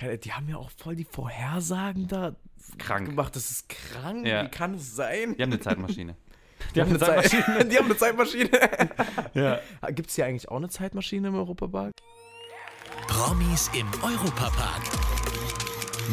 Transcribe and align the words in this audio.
die 0.00 0.32
haben 0.32 0.48
ja 0.48 0.56
auch 0.56 0.70
voll 0.76 0.96
die 0.96 1.04
Vorhersagen 1.04 2.08
da 2.08 2.34
Krank. 2.78 3.08
gemacht. 3.10 3.34
Das 3.36 3.50
ist 3.50 3.68
krank. 3.68 4.26
Ja. 4.26 4.44
Wie 4.44 4.48
kann 4.48 4.74
es 4.74 4.94
sein? 4.94 5.34
Die 5.36 5.42
haben 5.42 5.52
eine 5.52 5.60
Zeitmaschine. 5.60 6.16
Die 6.74 6.80
haben 6.80 6.90
eine 6.90 6.98
Zeitmaschine. 6.98 7.64
die 7.66 7.78
haben 7.78 7.84
eine 7.84 7.96
Zeitmaschine. 7.96 8.50
Ja. 9.34 9.60
Gibt 9.90 10.10
es 10.10 10.16
hier 10.16 10.26
eigentlich 10.26 10.48
auch 10.48 10.56
eine 10.56 10.68
Zeitmaschine 10.68 11.28
im 11.28 11.36
Europapark? 11.36 11.92
Promis 13.06 13.70
im 13.78 13.86
Europapark. 14.02 14.82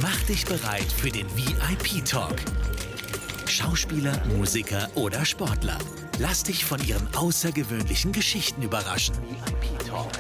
Mach 0.02 0.22
dich 0.28 0.46
bereit 0.46 0.84
für 0.84 1.10
den 1.10 1.26
VIP-Talk. 1.36 2.36
Schauspieler, 3.48 4.24
Musiker 4.38 4.88
oder 4.96 5.26
Sportler. 5.26 5.78
Lass 6.20 6.44
dich 6.44 6.64
von 6.64 6.80
ihren 6.86 7.08
außergewöhnlichen 7.16 8.12
Geschichten 8.12 8.62
überraschen. 8.62 9.16
VIP-Talk. 9.16 10.12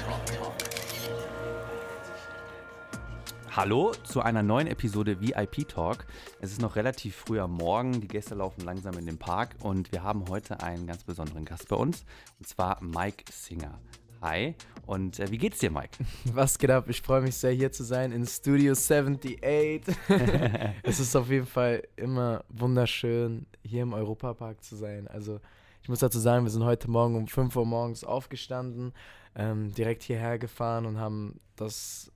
Hallo 3.56 3.94
zu 4.04 4.20
einer 4.20 4.44
neuen 4.44 4.68
Episode 4.68 5.22
VIP 5.22 5.70
Talk. 5.70 6.06
Es 6.42 6.52
ist 6.52 6.60
noch 6.62 6.76
relativ 6.76 7.16
früh 7.16 7.40
am 7.40 7.54
Morgen, 7.54 8.02
die 8.02 8.08
Gäste 8.10 8.36
laufen 8.36 8.66
langsam 8.66 8.98
in 8.98 9.06
den 9.06 9.18
Park 9.18 9.56
und 9.62 9.94
wir 9.94 10.04
haben 10.04 10.28
heute 10.28 10.62
einen 10.62 10.86
ganz 10.86 11.06
besonderen 11.06 11.46
Gast 11.46 11.70
bei 11.70 11.78
uns 11.78 12.04
und 12.38 12.50
zwar 12.50 12.84
Mike 12.84 13.24
Singer. 13.32 13.80
Hi 14.22 14.56
und 14.86 15.22
äh, 15.22 15.32
wie 15.32 15.38
geht's 15.38 15.60
dir, 15.60 15.72
Mike? 15.72 15.98
Was 16.34 16.60
geht 16.60 16.70
ab? 16.70 16.90
Ich 16.90 17.02
freue 17.02 17.22
mich 17.22 17.38
sehr, 17.38 17.54
hier 17.54 17.72
zu 17.72 17.86
sein 17.86 18.12
in 18.12 18.28
Studio 18.28 18.74
78. 18.74 19.96
es 20.84 21.00
ist 21.00 21.16
auf 21.16 21.30
jeden 21.30 21.48
Fall 21.48 21.84
immer 21.96 22.44
wunderschön, 22.50 23.46
hier 23.64 23.84
im 23.84 23.94
Europapark 23.94 24.62
zu 24.66 24.76
sein. 24.76 25.08
Also, 25.08 25.40
ich 25.82 25.88
muss 25.88 26.00
dazu 26.00 26.20
sagen, 26.20 26.44
wir 26.44 26.52
sind 26.52 26.66
heute 26.66 26.92
Morgen 26.92 27.16
um 27.16 27.28
5 27.30 27.56
Uhr 27.56 27.66
morgens 27.66 28.04
aufgestanden, 28.04 28.92
ähm, 29.34 29.74
direkt 29.74 30.04
hierher 30.04 30.40
gefahren 30.40 30.86
und 30.86 31.00
haben 31.00 31.40
das 31.56 32.12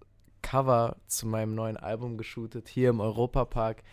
Cover 0.50 0.96
zu 1.06 1.28
meinem 1.28 1.54
neuen 1.54 1.78
Album 1.78 2.18
geshootet, 2.18 2.70
hier 2.70 2.90
im 2.90 3.02
Europapark. 3.02 3.84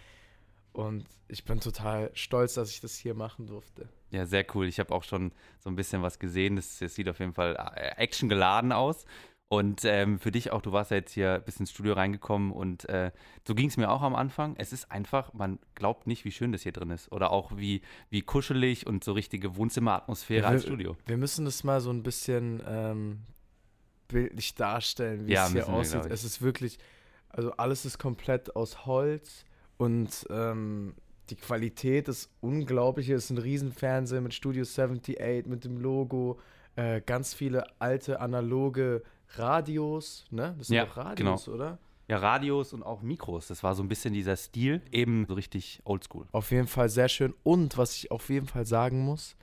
Und 0.73 1.05
ich 1.29 1.45
bin 1.45 1.60
total 1.60 2.10
stolz, 2.15 2.54
dass 2.54 2.71
ich 2.71 2.80
das 2.80 2.96
hier 2.96 3.13
machen 3.13 3.46
durfte. 3.46 3.90
Ja, 4.10 4.24
sehr 4.24 4.46
cool. 4.54 4.66
Ich 4.66 4.80
habe 4.80 4.95
auch 4.95 5.04
schon 5.04 5.32
so 5.59 5.68
ein 5.68 5.76
bisschen 5.76 6.01
was 6.01 6.18
gesehen. 6.18 6.57
Das, 6.57 6.79
das 6.79 6.95
sieht 6.95 7.10
auf 7.10 7.18
jeden 7.18 7.35
Fall 7.35 7.57
äh, 7.57 8.02
actiongeladen 8.02 8.73
aus. 8.73 9.04
Und 9.48 9.85
ähm, 9.85 10.18
für 10.18 10.32
dich 10.32 10.51
auch, 10.51 10.63
du 10.63 10.73
warst 10.73 10.90
ja 10.93 10.96
jetzt 10.96 11.13
hier 11.13 11.40
bis 11.40 11.60
ins 11.60 11.73
Studio 11.73 11.93
reingekommen 11.93 12.51
und 12.52 12.88
äh, 12.88 13.13
so 13.46 13.54
ging 13.54 13.68
es 13.68 13.76
mir 13.76 13.91
auch 13.91 14.01
am 14.01 14.16
Anfang. 14.16 14.57
Es 14.57 14.73
ist 14.73 14.91
einfach, 14.91 15.35
man 15.35 15.59
glaubt 15.74 16.07
nicht, 16.07 16.24
wie 16.24 16.32
schön 16.32 16.52
das 16.52 16.63
hier 16.63 16.73
drin 16.73 16.91
ist. 16.91 17.13
Oder 17.13 17.32
auch 17.32 17.54
wie, 17.57 17.82
wie 18.09 18.23
kuschelig 18.23 18.87
und 18.87 19.04
so 19.04 19.13
richtige 19.13 19.57
Wohnzimmeratmosphäre 19.57 20.45
Ja, 20.45 20.48
als 20.48 20.63
Studio. 20.63 20.96
Wir 21.04 21.18
müssen 21.18 21.45
das 21.45 21.65
mal 21.65 21.82
so 21.82 21.91
ein 21.91 22.02
bisschen 22.02 22.63
ähm, 22.66 23.20
bildlich 24.09 24.54
darstellen, 24.54 25.26
wie 25.26 25.32
Ja, 25.32 25.46
es 25.46 25.52
hier 25.52 25.66
wir, 25.66 25.68
aussieht. 25.73 26.07
ich. 26.07 26.12
Es 26.12 26.24
ist 26.24 26.43
wirklich, 26.43 26.79
also 27.29 27.52
alles 27.52 27.85
ist 27.85 27.99
komplett 27.99 28.54
aus 28.57 28.87
Holz 28.87 29.45
und 29.76 30.26
ähm, 30.30 30.95
die 31.30 31.37
Qualität 31.37 32.09
ist 32.09 32.30
unglaublich. 32.40 33.09
Es 33.10 33.24
ist 33.24 33.30
ein 33.30 33.38
Riesenfernseher 33.38 34.21
mit 34.21 34.32
Studio 34.35 34.63
78, 34.63 35.46
mit 35.46 35.65
dem 35.65 35.79
Logo, 35.79 36.38
äh, 36.76 37.01
ganz 37.01 37.35
viele 37.35 37.65
alte 37.80 38.21
analoge 38.21 39.02
Radios, 39.35 40.24
ne? 40.30 40.54
Das 40.59 40.68
sind 40.68 40.76
Ja, 40.76 40.85
doch 40.87 40.96
Radios, 40.96 41.48
oder? 41.48 41.79
Ja, 42.09 42.18
Radios 42.18 42.73
und 42.73 42.85
auch 42.85 43.02
Mikros. 43.02 43.48
Das 43.48 43.63
war 43.65 43.74
so 43.74 43.82
ein 43.82 43.88
bisschen 43.88 44.15
dieser 44.15 44.37
Stil, 44.37 44.80
eben 44.93 45.26
so 45.26 45.35
richtig 45.35 45.80
oldschool. 45.85 46.26
Auf 46.30 46.52
jeden 46.52 46.68
Fall 46.68 46.88
sehr 46.88 47.09
schön. 47.09 47.35
Und 47.43 47.76
was 47.76 47.96
ich 47.96 48.10
auf 48.13 48.29
jeden 48.29 48.46
Fall 48.46 48.65
sagen 48.65 49.01
muss, 49.04 49.35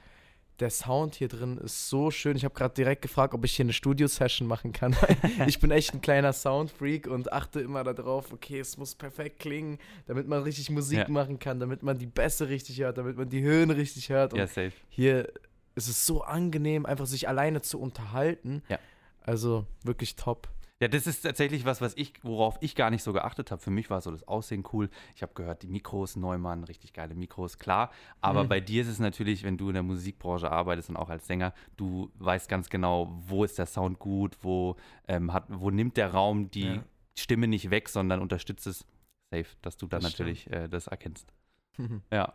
der 0.60 0.70
Sound 0.70 1.16
hier 1.16 1.28
drin 1.28 1.58
ist 1.58 1.90
so 1.90 2.12
schön. 2.12 2.38
Ich 2.38 2.46
habe 2.46 2.54
gerade 2.54 2.74
direkt 2.74 3.02
gefragt, 3.02 3.34
ob 3.34 3.44
ich 3.44 3.56
hier 3.56 3.66
eine 3.66 3.74
Studio-Session 3.74 4.48
machen 4.48 4.72
kann. 4.72 4.96
ich 5.48 5.60
bin 5.60 5.72
echt 5.72 5.94
ein 5.94 6.02
kleiner 6.02 6.32
Soundfreak 6.34 7.08
und 7.08 7.34
achte 7.34 7.60
immer 7.60 7.84
darauf, 7.84 8.32
okay, 8.32 8.60
es 8.60 8.78
muss 8.78 8.94
perfekt 8.96 9.40
klingen, 9.40 9.80
damit 10.06 10.28
man 10.28 10.44
richtig 10.44 10.70
Musik 10.70 11.00
Ja. 11.00 11.10
machen 11.10 11.40
kann, 11.40 11.60
damit 11.60 11.82
man 11.84 11.98
die 11.98 12.06
Bässe 12.06 12.50
richtig 12.50 12.80
hört, 12.80 12.98
damit 12.98 13.18
man 13.18 13.30
die 13.30 13.42
Höhen 13.42 13.72
richtig 13.72 14.10
hört. 14.10 14.34
Und 14.34 14.40
Ja, 14.40 14.48
safe. 14.48 14.74
hier 14.90 15.28
ist 15.76 15.88
es 15.88 16.06
so 16.06 16.22
angenehm, 16.22 16.86
einfach 16.86 17.08
sich 17.08 17.28
alleine 17.28 17.62
zu 17.62 17.80
unterhalten. 17.80 18.62
Ja. 18.70 18.78
Also 19.22 19.66
wirklich 19.84 20.16
top. 20.16 20.48
Ja, 20.84 20.90
das 20.90 21.08
ist 21.08 21.22
tatsächlich 21.22 21.64
was, 21.64 21.80
was 21.80 21.96
ich, 21.96 22.12
worauf 22.24 22.58
ich 22.60 22.76
gar 22.76 22.90
nicht 22.90 23.04
so 23.04 23.14
geachtet 23.14 23.52
habe. 23.52 23.62
Für 23.62 23.72
mich 23.72 23.90
war 23.90 24.02
so 24.02 24.12
das 24.12 24.28
Aussehen 24.28 24.66
cool. 24.74 24.90
Ich 25.16 25.22
habe 25.22 25.34
gehört, 25.34 25.64
die 25.64 25.68
Mikros, 25.68 26.18
Neumann, 26.18 26.66
richtig 26.66 26.92
geile 26.92 27.16
Mikros, 27.16 27.58
klar. 27.58 27.90
Aber 28.20 28.44
Mhm. 28.44 28.50
bei 28.50 28.60
dir 28.60 28.82
ist 28.82 28.90
es 28.90 29.00
natürlich, 29.00 29.44
wenn 29.44 29.58
du 29.58 29.70
in 29.70 29.76
der 29.76 29.84
Musikbranche 29.84 30.52
arbeitest 30.52 30.90
und 30.90 30.98
auch 30.98 31.10
als 31.10 31.26
Sänger, 31.26 31.54
du 31.78 32.12
weißt 32.20 32.50
ganz 32.50 32.70
genau, 32.70 33.16
wo 33.28 33.46
ist 33.46 33.58
der 33.58 33.66
Sound 33.66 34.00
gut, 34.00 34.38
wo, 34.42 34.76
ähm, 35.08 35.32
hat, 35.32 35.46
wo 35.48 35.70
nimmt 35.70 35.96
der 35.96 36.12
Raum 36.12 36.52
die 36.52 36.66
Ja. 36.66 36.84
Stimme 37.18 37.48
nicht 37.48 37.70
weg, 37.70 37.88
sondern 37.88 38.20
unterstützt 38.22 38.68
es 38.68 38.86
safe, 39.34 39.48
dass 39.62 39.78
du 39.78 39.88
dann 39.88 40.02
Das 40.02 40.12
natürlich 40.12 40.52
äh, 40.52 40.68
das 40.68 40.88
erkennst. 40.88 41.32
Ja. 42.12 42.34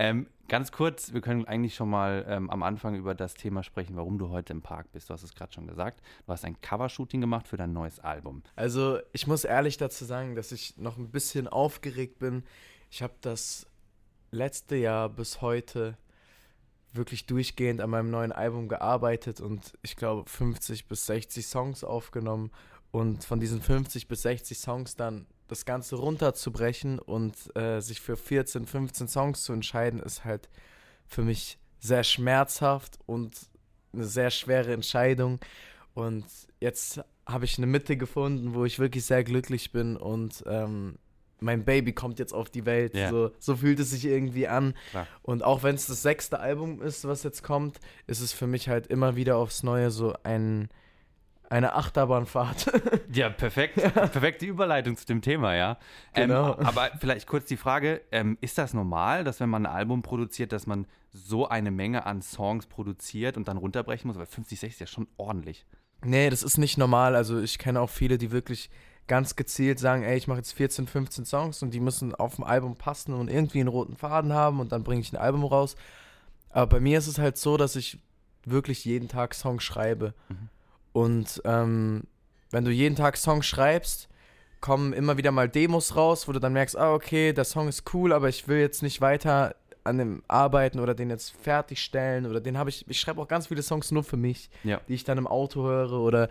Ähm, 0.00 0.28
ganz 0.46 0.70
kurz, 0.70 1.12
wir 1.12 1.20
können 1.20 1.44
eigentlich 1.46 1.74
schon 1.74 1.90
mal 1.90 2.24
ähm, 2.28 2.48
am 2.50 2.62
Anfang 2.62 2.94
über 2.94 3.16
das 3.16 3.34
Thema 3.34 3.64
sprechen, 3.64 3.96
warum 3.96 4.16
du 4.16 4.28
heute 4.28 4.52
im 4.52 4.62
Park 4.62 4.92
bist. 4.92 5.10
Du 5.10 5.12
hast 5.12 5.24
es 5.24 5.34
gerade 5.34 5.52
schon 5.52 5.66
gesagt. 5.66 6.00
Du 6.24 6.32
hast 6.32 6.44
ein 6.44 6.60
Covershooting 6.60 7.20
gemacht 7.20 7.48
für 7.48 7.56
dein 7.56 7.72
neues 7.72 7.98
Album. 7.98 8.44
Also 8.54 9.00
ich 9.12 9.26
muss 9.26 9.42
ehrlich 9.42 9.76
dazu 9.76 10.04
sagen, 10.04 10.36
dass 10.36 10.52
ich 10.52 10.76
noch 10.76 10.98
ein 10.98 11.10
bisschen 11.10 11.48
aufgeregt 11.48 12.20
bin. 12.20 12.44
Ich 12.90 13.02
habe 13.02 13.14
das 13.20 13.66
letzte 14.30 14.76
Jahr 14.76 15.08
bis 15.08 15.40
heute 15.40 15.98
wirklich 16.92 17.26
durchgehend 17.26 17.80
an 17.80 17.90
meinem 17.90 18.10
neuen 18.10 18.30
Album 18.30 18.68
gearbeitet 18.68 19.40
und 19.40 19.76
ich 19.82 19.96
glaube 19.96 20.30
50 20.30 20.86
bis 20.86 21.06
60 21.06 21.44
Songs 21.44 21.82
aufgenommen 21.82 22.52
und 22.92 23.24
von 23.24 23.40
diesen 23.40 23.60
50 23.60 24.06
bis 24.06 24.22
60 24.22 24.58
Songs 24.58 24.94
dann 24.94 25.26
das 25.48 25.64
Ganze 25.64 25.96
runterzubrechen 25.96 26.98
und 26.98 27.34
äh, 27.56 27.80
sich 27.80 28.00
für 28.00 28.16
14, 28.16 28.66
15 28.66 29.08
Songs 29.08 29.42
zu 29.42 29.52
entscheiden, 29.52 30.00
ist 30.00 30.24
halt 30.24 30.48
für 31.06 31.22
mich 31.22 31.58
sehr 31.80 32.04
schmerzhaft 32.04 32.98
und 33.06 33.34
eine 33.92 34.04
sehr 34.04 34.30
schwere 34.30 34.72
Entscheidung. 34.72 35.40
Und 35.94 36.26
jetzt 36.60 37.00
habe 37.26 37.44
ich 37.44 37.58
eine 37.58 37.66
Mitte 37.66 37.96
gefunden, 37.96 38.54
wo 38.54 38.64
ich 38.64 38.78
wirklich 38.78 39.04
sehr 39.04 39.24
glücklich 39.24 39.72
bin 39.72 39.96
und 39.96 40.44
ähm, 40.46 40.98
mein 41.40 41.64
Baby 41.64 41.92
kommt 41.92 42.18
jetzt 42.18 42.32
auf 42.32 42.50
die 42.50 42.66
Welt. 42.66 42.94
Ja. 42.94 43.10
So, 43.10 43.30
so 43.38 43.56
fühlt 43.56 43.78
es 43.78 43.90
sich 43.90 44.04
irgendwie 44.04 44.48
an. 44.48 44.74
Klar. 44.90 45.06
Und 45.22 45.44
auch 45.44 45.62
wenn 45.62 45.74
es 45.74 45.86
das 45.86 46.02
sechste 46.02 46.40
Album 46.40 46.82
ist, 46.82 47.06
was 47.06 47.22
jetzt 47.22 47.42
kommt, 47.42 47.78
ist 48.06 48.20
es 48.20 48.32
für 48.32 48.46
mich 48.46 48.68
halt 48.68 48.88
immer 48.88 49.16
wieder 49.16 49.36
aufs 49.36 49.62
Neue 49.62 49.90
so 49.90 50.14
ein, 50.24 50.68
eine 51.50 51.74
Achterbahnfahrt. 51.74 52.72
Ja, 53.12 53.30
perfekt. 53.30 53.76
Perfekte 53.76 54.44
Überleitung 54.44 54.96
zu 54.96 55.06
dem 55.06 55.22
Thema, 55.22 55.54
ja. 55.54 55.78
Genau. 56.12 56.58
Ähm, 56.58 56.66
aber 56.66 56.90
vielleicht 57.00 57.26
kurz 57.26 57.46
die 57.46 57.56
Frage: 57.56 58.02
ähm, 58.12 58.36
Ist 58.42 58.58
das 58.58 58.74
normal, 58.74 59.24
dass 59.24 59.40
wenn 59.40 59.48
man 59.48 59.64
ein 59.64 59.72
Album 59.72 60.02
produziert, 60.02 60.52
dass 60.52 60.66
man 60.66 60.86
so 61.10 61.48
eine 61.48 61.70
Menge 61.70 62.04
an 62.04 62.20
Songs 62.20 62.66
produziert 62.66 63.38
und 63.38 63.48
dann 63.48 63.56
runterbrechen 63.56 64.08
muss? 64.08 64.18
Weil 64.18 64.26
50, 64.26 64.60
60 64.60 64.74
ist 64.74 64.80
ja 64.80 64.86
schon 64.86 65.08
ordentlich. 65.16 65.64
Nee, 66.04 66.28
das 66.28 66.42
ist 66.42 66.58
nicht 66.58 66.76
normal. 66.76 67.16
Also 67.16 67.40
ich 67.40 67.58
kenne 67.58 67.80
auch 67.80 67.90
viele, 67.90 68.18
die 68.18 68.30
wirklich 68.30 68.70
ganz 69.06 69.36
gezielt 69.36 69.78
sagen, 69.78 70.02
ey, 70.02 70.16
ich 70.16 70.28
mache 70.28 70.38
jetzt 70.38 70.52
14, 70.52 70.86
15 70.86 71.24
Songs 71.24 71.62
und 71.62 71.72
die 71.72 71.80
müssen 71.80 72.14
auf 72.14 72.36
dem 72.36 72.44
Album 72.44 72.76
passen 72.76 73.14
und 73.14 73.30
irgendwie 73.30 73.60
einen 73.60 73.68
roten 73.68 73.96
Faden 73.96 74.34
haben 74.34 74.60
und 74.60 74.70
dann 74.70 74.84
bringe 74.84 75.00
ich 75.00 75.12
ein 75.12 75.16
Album 75.16 75.44
raus. 75.44 75.76
Aber 76.50 76.66
bei 76.66 76.80
mir 76.80 76.98
ist 76.98 77.06
es 77.06 77.18
halt 77.18 77.38
so, 77.38 77.56
dass 77.56 77.74
ich 77.74 77.98
wirklich 78.44 78.84
jeden 78.84 79.08
Tag 79.08 79.34
Songs 79.34 79.64
schreibe. 79.64 80.14
Mhm. 80.28 80.50
Und 80.92 81.40
ähm, 81.44 82.02
wenn 82.50 82.64
du 82.64 82.70
jeden 82.70 82.96
Tag 82.96 83.16
Songs 83.16 83.46
schreibst, 83.46 84.08
kommen 84.60 84.92
immer 84.92 85.16
wieder 85.16 85.30
mal 85.30 85.48
Demos 85.48 85.94
raus, 85.94 86.26
wo 86.26 86.32
du 86.32 86.40
dann 86.40 86.52
merkst, 86.52 86.76
ah, 86.76 86.92
okay, 86.94 87.32
der 87.32 87.44
Song 87.44 87.68
ist 87.68 87.94
cool, 87.94 88.12
aber 88.12 88.28
ich 88.28 88.48
will 88.48 88.58
jetzt 88.58 88.82
nicht 88.82 89.00
weiter 89.00 89.54
an 89.84 89.98
dem 89.98 90.22
arbeiten 90.28 90.80
oder 90.80 90.94
den 90.94 91.08
jetzt 91.10 91.30
fertigstellen 91.30 92.26
oder 92.26 92.40
den 92.40 92.58
habe 92.58 92.68
ich, 92.68 92.84
ich 92.88 92.98
schreibe 93.00 93.22
auch 93.22 93.28
ganz 93.28 93.46
viele 93.46 93.62
Songs 93.62 93.90
nur 93.90 94.02
für 94.04 94.16
mich 94.18 94.50
Ja. 94.64 94.80
die 94.88 94.94
ich 94.94 95.04
dann 95.04 95.16
im 95.16 95.26
Auto 95.26 95.62
höre 95.62 95.92
oder 95.92 96.28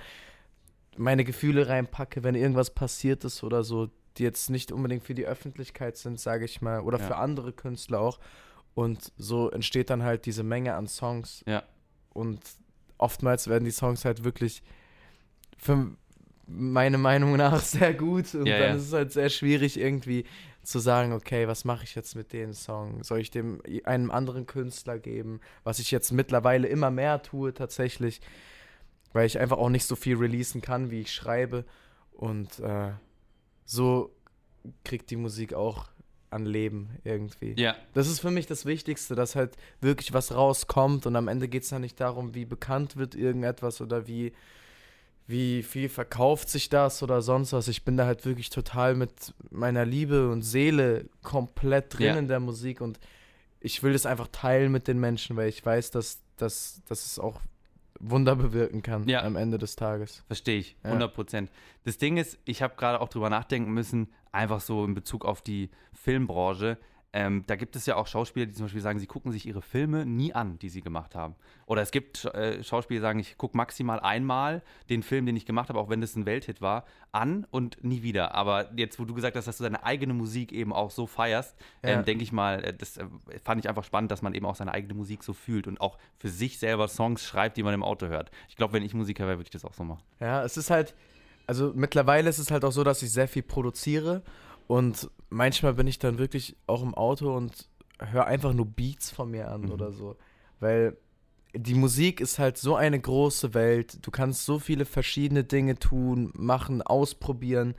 meine 0.98 1.24
Gefühle 1.24 1.68
reinpacke, 1.68 2.24
wenn 2.24 2.36
irgendwas 2.36 2.70
passiert 2.72 3.24
ist 3.24 3.44
oder 3.44 3.64
so, 3.64 3.90
die 4.18 4.24
jetzt 4.24 4.50
nicht 4.50 4.72
unbedingt 4.72 5.04
für 5.04 5.14
die 5.16 5.26
Öffentlichkeit 5.26 5.96
sind, 5.98 6.20
sage 6.20 6.46
ich 6.46 6.62
mal, 6.62 6.82
oder 6.82 7.00
Ja. 7.00 7.06
für 7.06 7.16
andere 7.18 7.54
Künstler 7.54 8.00
auch. 8.02 8.20
Und 8.76 9.12
so 9.18 9.50
entsteht 9.50 9.90
dann 9.90 10.04
halt 10.04 10.26
diese 10.26 10.44
Menge 10.44 10.76
an 10.76 10.88
Songs. 10.88 11.44
Ja. 11.48 11.64
Und 12.14 12.40
oftmals 12.98 13.48
werden 13.48 13.66
die 13.66 13.72
Songs 13.72 14.06
halt 14.06 14.24
wirklich 14.24 14.64
für 15.58 15.92
meine 16.48 16.98
Meinung 16.98 17.36
nach 17.36 17.62
sehr 17.62 17.94
gut. 17.94 18.34
Und 18.36 18.46
Ja, 18.46 18.60
dann 18.60 18.70
ja. 18.70 18.76
ist 18.76 18.88
es 18.88 18.94
halt 18.94 19.12
sehr 19.12 19.30
schwierig 19.30 19.80
irgendwie 19.80 20.26
zu 20.64 20.80
sagen, 20.80 21.14
okay, 21.14 21.48
was 21.48 21.64
mache 21.64 21.86
ich 21.86 21.96
jetzt 21.96 22.16
mit 22.16 22.34
dem 22.34 22.54
Song? 22.54 23.04
Soll 23.04 23.20
ich 23.20 23.32
dem 23.32 23.62
einem 23.86 24.12
anderen 24.12 24.46
Künstler 24.46 25.00
geben? 25.00 25.40
Was 25.64 25.80
ich 25.80 25.92
jetzt 25.92 26.12
mittlerweile 26.12 26.68
immer 26.68 26.92
mehr 26.92 27.22
tue 27.22 27.54
tatsächlich, 27.54 28.20
weil 29.14 29.26
ich 29.26 29.40
einfach 29.40 29.58
auch 29.58 29.70
nicht 29.70 29.86
so 29.86 29.96
viel 29.96 30.18
releasen 30.18 30.62
kann, 30.62 30.92
wie 30.92 31.02
ich 31.02 31.14
schreibe. 31.14 31.66
Und 32.12 32.60
äh, 32.60 32.92
so 33.66 34.14
kriegt 34.84 35.10
die 35.10 35.16
Musik 35.16 35.54
auch 35.54 35.88
an 36.30 36.46
Leben 36.46 36.90
irgendwie. 37.04 37.54
Ja. 37.58 37.76
Das 37.94 38.08
ist 38.08 38.20
für 38.20 38.32
mich 38.32 38.48
das 38.48 38.66
Wichtigste, 38.66 39.16
dass 39.16 39.36
halt 39.36 39.56
wirklich 39.82 40.14
was 40.14 40.34
rauskommt 40.34 41.06
und 41.06 41.16
am 41.16 41.28
Ende 41.28 41.48
geht 41.48 41.64
es 41.64 41.70
dann 41.70 41.82
nicht 41.82 42.00
darum, 42.00 42.36
wie 42.36 42.46
bekannt 42.46 42.98
wird 42.98 43.16
irgendetwas 43.16 43.80
oder 43.82 44.08
wie, 44.08 44.34
wie 45.26 45.64
viel 45.64 45.90
verkauft 45.90 46.50
sich 46.50 46.70
das 46.70 47.02
oder 47.04 47.22
sonst 47.22 47.54
was. 47.54 47.68
Ich 47.68 47.84
bin 47.84 47.98
da 47.98 48.06
halt 48.06 48.26
wirklich 48.26 48.50
total 48.50 48.96
mit 48.96 49.34
meiner 49.52 49.86
Liebe 49.86 50.30
und 50.30 50.42
Seele 50.42 51.06
komplett 51.24 51.98
drin 51.98 52.06
Ja. 52.08 52.18
in 52.18 52.28
der 52.28 52.40
Musik 52.40 52.82
und 52.82 53.00
ich 53.60 53.82
will 53.84 53.94
das 53.94 54.06
einfach 54.06 54.28
teilen 54.32 54.72
mit 54.72 54.88
den 54.88 55.00
Menschen, 55.00 55.36
weil 55.36 55.50
ich 55.50 55.66
weiß, 55.66 55.92
dass, 55.92 56.20
dass, 56.38 56.82
dass 56.88 57.06
es 57.06 57.20
auch 57.20 57.42
Wunder 58.00 58.36
bewirken 58.36 58.82
kann 58.82 59.08
Ja. 59.08 59.24
am 59.24 59.36
Ende 59.36 59.58
des 59.58 59.76
Tages. 59.76 60.24
Verstehe 60.28 60.60
ich, 60.60 60.76
Ja. 60.84 60.90
100 60.92 61.14
Prozent. 61.14 61.52
Das 61.84 61.98
Ding 61.98 62.18
ist, 62.18 62.38
ich 62.46 62.62
habe 62.62 62.76
gerade 62.76 63.02
auch 63.02 63.10
drüber 63.10 63.30
nachdenken 63.30 63.72
müssen, 63.74 64.08
einfach 64.32 64.60
so 64.62 64.84
in 64.86 64.94
Bezug 64.94 65.26
auf 65.26 65.42
die 65.42 65.70
Filmbranche. 65.94 66.78
Ähm, 67.14 67.46
da 67.48 67.56
gibt 67.56 67.76
es 67.78 67.86
ja 67.86 67.96
auch 67.96 68.06
Schauspieler, 68.06 68.46
die 68.46 68.52
zum 68.54 68.66
Beispiel 68.66 68.82
sagen, 68.82 69.00
sie 69.00 69.08
gucken 69.08 69.32
sich 69.32 69.46
ihre 69.48 69.62
Filme 69.62 70.06
nie 70.06 70.34
an, 70.34 70.60
die 70.60 70.68
sie 70.70 70.82
gemacht 70.82 71.16
haben. 71.16 71.36
Oder 71.66 71.82
es 71.82 71.92
gibt 71.92 72.26
äh, 72.26 72.62
Schauspieler, 72.64 73.00
die 73.00 73.02
sagen, 73.02 73.20
ich 73.20 73.38
gucke 73.38 73.56
maximal 73.56 74.02
einmal 74.02 74.62
den 74.90 75.02
Film, 75.04 75.26
den 75.26 75.36
ich 75.38 75.46
gemacht 75.46 75.70
habe, 75.70 75.80
auch 75.80 75.90
wenn 75.90 76.02
das 76.02 76.16
ein 76.18 76.26
Welthit 76.26 76.62
war, 76.62 76.84
an 77.14 77.48
und 77.50 77.82
nie 77.84 78.04
wieder. 78.04 78.36
Aber 78.36 78.70
jetzt, 78.76 79.00
wo 79.00 79.06
du 79.06 79.14
gesagt 79.14 79.38
hast, 79.38 79.48
dass 79.48 79.58
du 79.58 79.64
deine 79.64 79.84
eigene 79.86 80.14
Musik 80.14 80.52
eben 80.52 80.74
auch 80.74 80.92
so 80.92 81.08
feierst, 81.08 81.56
Ja. 81.82 81.92
ähm, 81.92 82.06
denke 82.06 82.24
ich 82.24 82.34
mal, 82.34 82.62
äh, 82.64 82.74
das 82.74 82.98
äh, 82.98 83.06
fand 83.44 83.64
ich 83.64 83.70
einfach 83.70 83.86
spannend, 83.86 84.12
dass 84.12 84.22
man 84.22 84.34
eben 84.36 84.46
auch 84.46 84.56
seine 84.56 84.74
eigene 84.74 84.94
Musik 84.94 85.24
so 85.24 85.34
fühlt 85.34 85.66
und 85.68 85.80
auch 85.80 85.98
für 86.18 86.30
sich 86.30 86.60
selber 86.60 86.90
Songs 86.90 87.24
schreibt, 87.24 87.56
die 87.56 87.64
man 87.64 87.74
im 87.74 87.84
Auto 87.84 88.08
hört. 88.08 88.32
Ich 88.50 88.58
glaube, 88.58 88.74
wenn 88.74 88.84
ich 88.84 88.94
Musiker 88.94 89.26
wäre, 89.28 89.38
würde 89.38 89.48
ich 89.48 89.52
das 89.52 89.64
auch 89.64 89.74
so 89.74 89.86
machen. 89.86 90.04
Ja, 90.20 90.44
es 90.44 90.58
ist 90.58 90.70
halt, 90.70 90.94
also 91.48 91.72
mittlerweile 91.74 92.30
ist 92.30 92.38
es 92.38 92.52
halt 92.52 92.66
auch 92.66 92.74
so, 92.74 92.84
dass 92.84 93.02
ich 93.02 93.12
sehr 93.12 93.30
viel 93.30 93.44
produziere 93.44 94.24
und 94.68 95.10
manchmal 95.30 95.74
bin 95.74 95.88
ich 95.88 96.00
dann 96.00 96.18
wirklich 96.18 96.56
auch 96.68 96.84
im 96.84 96.94
Auto 96.96 97.36
und 97.36 97.70
höre 98.00 98.26
einfach 98.26 98.54
nur 98.54 98.66
Beats 98.66 99.10
von 99.12 99.32
mir 99.32 99.50
an 99.52 99.62
Mhm. 99.64 99.72
oder 99.72 99.92
so. 99.92 100.16
Weil 100.60 100.98
die 101.56 101.76
Musik 101.76 102.20
ist 102.22 102.40
halt 102.40 102.58
so 102.58 102.76
eine 102.76 103.00
große 103.00 103.54
Welt. 103.54 104.06
Du 104.06 104.12
kannst 104.12 104.46
so 104.46 104.60
viele 104.60 104.86
verschiedene 104.86 105.44
Dinge 105.44 105.80
tun, 105.80 106.32
machen, 106.36 106.82
ausprobieren. 106.82 107.74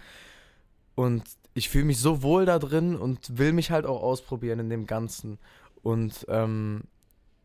Und 0.95 1.23
ich 1.55 1.69
fühle 1.69 1.85
mich 1.85 1.99
so 1.99 2.23
wohl 2.23 2.45
da 2.47 2.59
drin 2.59 2.97
und 2.97 3.39
will 3.39 3.53
mich 3.53 3.71
halt 3.71 3.87
auch 3.87 4.03
ausprobieren 4.03 4.59
in 4.59 4.71
dem 4.71 4.87
Ganzen. 4.87 5.39
Und 5.83 6.27
ähm, 6.29 6.83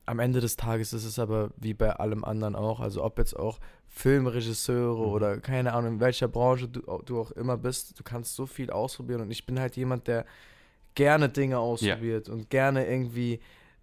am 0.06 0.20
Ende 0.20 0.42
des 0.42 0.56
Tages 0.58 0.92
ist 0.94 1.06
es 1.06 1.18
aber 1.20 1.52
wie 1.58 1.74
bei 1.74 1.92
allem 1.96 2.24
anderen 2.24 2.56
auch. 2.56 2.80
Also 2.80 3.04
ob 3.04 3.18
jetzt 3.18 3.36
auch 3.38 3.60
Filmregisseure 3.88 5.02
Mhm. 5.08 5.12
oder 5.14 5.38
keine 5.40 5.74
Ahnung, 5.74 5.94
in 5.94 6.00
welcher 6.00 6.28
Branche 6.28 6.68
du, 6.68 6.82
du 7.06 7.20
auch 7.22 7.32
immer 7.32 7.58
bist, 7.58 7.98
du 8.00 8.04
kannst 8.04 8.36
so 8.36 8.46
viel 8.46 8.70
ausprobieren. 8.70 9.22
Und 9.22 9.32
ich 9.32 9.46
bin 9.46 9.60
halt 9.60 9.76
jemand, 9.78 10.08
der 10.08 10.26
gerne 10.96 11.30
Dinge 11.30 11.60
ausprobiert 11.60 12.30
und 12.30 12.50
gerne 12.50 12.88
irgendwie 12.88 13.40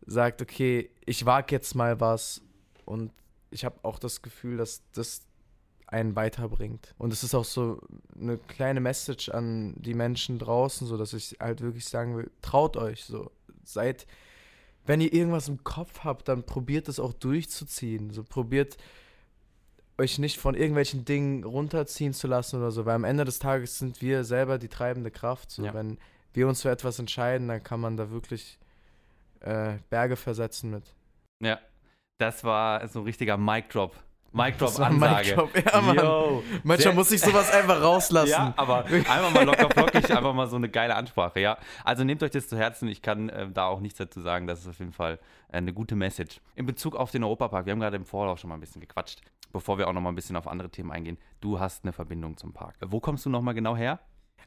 sagt, 0.06 0.42
okay, 0.42 0.90
ich 1.06 1.24
wage 1.26 1.54
jetzt 1.54 1.74
mal 1.74 2.00
was. 2.00 2.42
Und 2.84 3.12
ich 3.50 3.64
habe 3.64 3.76
auch 3.82 3.98
das 3.98 4.22
Gefühl, 4.22 4.56
dass 4.58 4.82
das 4.92 5.22
einen 5.86 6.14
weiterbringt. 6.14 6.94
Und 6.98 7.12
es 7.12 7.24
ist 7.24 7.34
auch 7.34 7.44
so 7.44 7.80
eine 8.20 8.38
kleine 8.38 8.80
Message 8.80 9.28
an 9.30 9.74
die 9.76 9.94
Menschen 9.94 10.38
draußen, 10.38 10.86
so 10.86 10.96
dass 10.96 11.12
ich 11.14 11.36
halt 11.40 11.62
wirklich 11.62 11.86
sagen 11.88 12.16
will, 12.16 12.30
traut 12.42 12.76
euch 12.76 13.04
so. 13.04 13.30
Seid, 13.64 14.06
wenn 14.86 15.00
ihr 15.00 15.12
irgendwas 15.12 15.48
im 15.48 15.62
Kopf 15.64 16.00
habt, 16.04 16.28
dann 16.28 16.44
probiert 16.44 16.88
es 16.88 16.98
auch 17.00 17.12
durchzuziehen. 17.12 18.10
So 18.10 18.24
probiert 18.24 18.76
euch 19.98 20.18
nicht 20.18 20.38
von 20.38 20.54
irgendwelchen 20.54 21.04
Dingen 21.04 21.44
runterziehen 21.44 22.14
zu 22.14 22.26
lassen 22.26 22.56
oder 22.56 22.70
so, 22.70 22.86
weil 22.86 22.94
am 22.94 23.04
Ende 23.04 23.24
des 23.24 23.38
Tages 23.38 23.78
sind 23.78 24.00
wir 24.00 24.24
selber 24.24 24.58
die 24.58 24.68
treibende 24.68 25.10
Kraft. 25.10 25.50
So, 25.50 25.64
Ja. 25.64 25.74
wenn 25.74 25.98
wir 26.32 26.48
uns 26.48 26.62
für 26.62 26.70
etwas 26.70 26.98
entscheiden, 26.98 27.48
dann 27.48 27.62
kann 27.62 27.80
man 27.80 27.96
da 27.96 28.10
wirklich 28.10 28.58
äh, 29.40 29.78
Berge 29.90 30.16
versetzen 30.16 30.70
mit. 30.70 30.84
Ja, 31.42 31.58
das 32.18 32.44
war 32.44 32.86
so 32.88 33.00
ein 33.00 33.04
richtiger 33.04 33.36
Mic 33.36 33.68
Drop. 33.70 33.94
Mic 34.32 34.58
Drop 34.58 34.78
Ansage. 34.78 35.34
Drop, 35.34 35.50
Ja, 35.56 35.80
Mann. 35.80 35.96
Yo. 35.96 36.42
Manchmal 36.62 36.94
muss 36.94 37.10
ich 37.10 37.20
sowas 37.20 37.52
einfach 37.52 37.82
rauslassen. 37.82 38.30
Ja, 38.30 38.54
aber 38.56 38.84
einfach 38.84 39.32
mal 39.32 39.44
locker 39.44 39.68
flockig, 39.70 40.10
einfach 40.14 40.32
mal 40.34 40.46
so 40.46 40.56
eine 40.56 40.68
geile 40.68 40.94
Ansprache, 40.94 41.40
ja. 41.40 41.58
Also 41.84 42.04
nehmt 42.04 42.22
euch 42.22 42.30
das 42.30 42.48
zu 42.48 42.56
Herzen. 42.56 42.88
Ich 42.88 43.02
kann 43.02 43.28
äh, 43.28 43.50
da 43.50 43.66
auch 43.66 43.80
nichts 43.80 43.98
dazu 43.98 44.20
sagen. 44.20 44.46
Das 44.46 44.60
ist 44.60 44.68
auf 44.68 44.78
jeden 44.78 44.92
Fall 44.92 45.18
äh, 45.48 45.56
eine 45.56 45.72
gute 45.72 45.96
Message. 45.96 46.40
In 46.54 46.66
Bezug 46.66 46.94
auf 46.94 47.10
den 47.10 47.24
Europapark, 47.24 47.66
wir 47.66 47.72
haben 47.72 47.80
gerade 47.80 47.96
im 47.96 48.04
Vorlauf 48.04 48.38
schon 48.38 48.48
mal 48.48 48.54
ein 48.54 48.60
bisschen 48.60 48.80
gequatscht, 48.80 49.20
bevor 49.52 49.78
wir 49.78 49.88
auch 49.88 49.92
noch 49.92 50.00
mal 50.00 50.10
ein 50.10 50.14
bisschen 50.16 50.36
auf 50.36 50.46
andere 50.46 50.70
Themen 50.70 50.92
eingehen. 50.92 51.18
Du 51.40 51.58
hast 51.58 51.84
eine 51.84 51.92
Verbindung 51.92 52.36
zum 52.36 52.52
Park. 52.52 52.76
Wo 52.86 53.00
kommst 53.00 53.26
du 53.26 53.30
noch 53.30 53.42
mal 53.42 53.52
genau 53.52 53.76
her? 53.76 53.98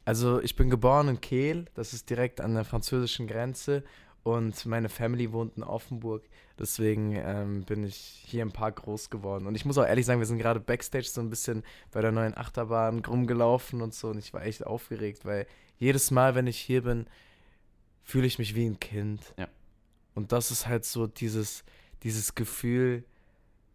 Also 0.06 0.40
ich 0.42 0.54
bin 0.56 0.68
geboren 0.68 1.08
in 1.08 1.20
Kehl, 1.20 1.66
das 1.74 1.94
ist 1.94 2.10
direkt 2.10 2.40
an 2.40 2.54
der 2.54 2.64
französischen 2.64 3.26
Grenze 3.26 3.84
und 4.24 4.64
meine 4.64 4.88
Family 4.88 5.32
wohnt 5.32 5.56
in 5.56 5.62
Offenburg. 5.62 6.24
Deswegen 6.58 7.14
ähm, 7.14 7.62
bin 7.64 7.84
ich 7.84 7.96
hier 8.26 8.42
im 8.42 8.52
Park 8.52 8.76
groß 8.76 9.10
geworden. 9.10 9.46
Und 9.46 9.54
ich 9.54 9.66
muss 9.66 9.76
auch 9.76 9.86
ehrlich 9.86 10.06
sagen, 10.06 10.18
wir 10.18 10.26
sind 10.26 10.38
gerade 10.38 10.60
backstage 10.60 11.04
so 11.04 11.20
ein 11.20 11.28
bisschen 11.28 11.62
bei 11.92 12.00
der 12.00 12.10
neuen 12.10 12.36
Achterbahn 12.36 13.04
rumgelaufen 13.04 13.82
und 13.82 13.94
so. 13.94 14.08
Und 14.08 14.18
ich 14.18 14.32
war 14.32 14.42
echt 14.42 14.66
aufgeregt, 14.66 15.26
weil 15.26 15.46
jedes 15.78 16.10
Mal, 16.10 16.34
wenn 16.34 16.46
ich 16.46 16.58
hier 16.58 16.82
bin, 16.82 17.06
fühle 18.02 18.26
ich 18.26 18.38
mich 18.38 18.54
wie 18.54 18.64
ein 18.64 18.80
Kind. 18.80 19.20
Ja. 19.36 19.48
Und 20.14 20.32
das 20.32 20.50
ist 20.50 20.66
halt 20.66 20.86
so 20.86 21.06
dieses, 21.06 21.62
dieses 22.02 22.34
Gefühl, 22.34 23.04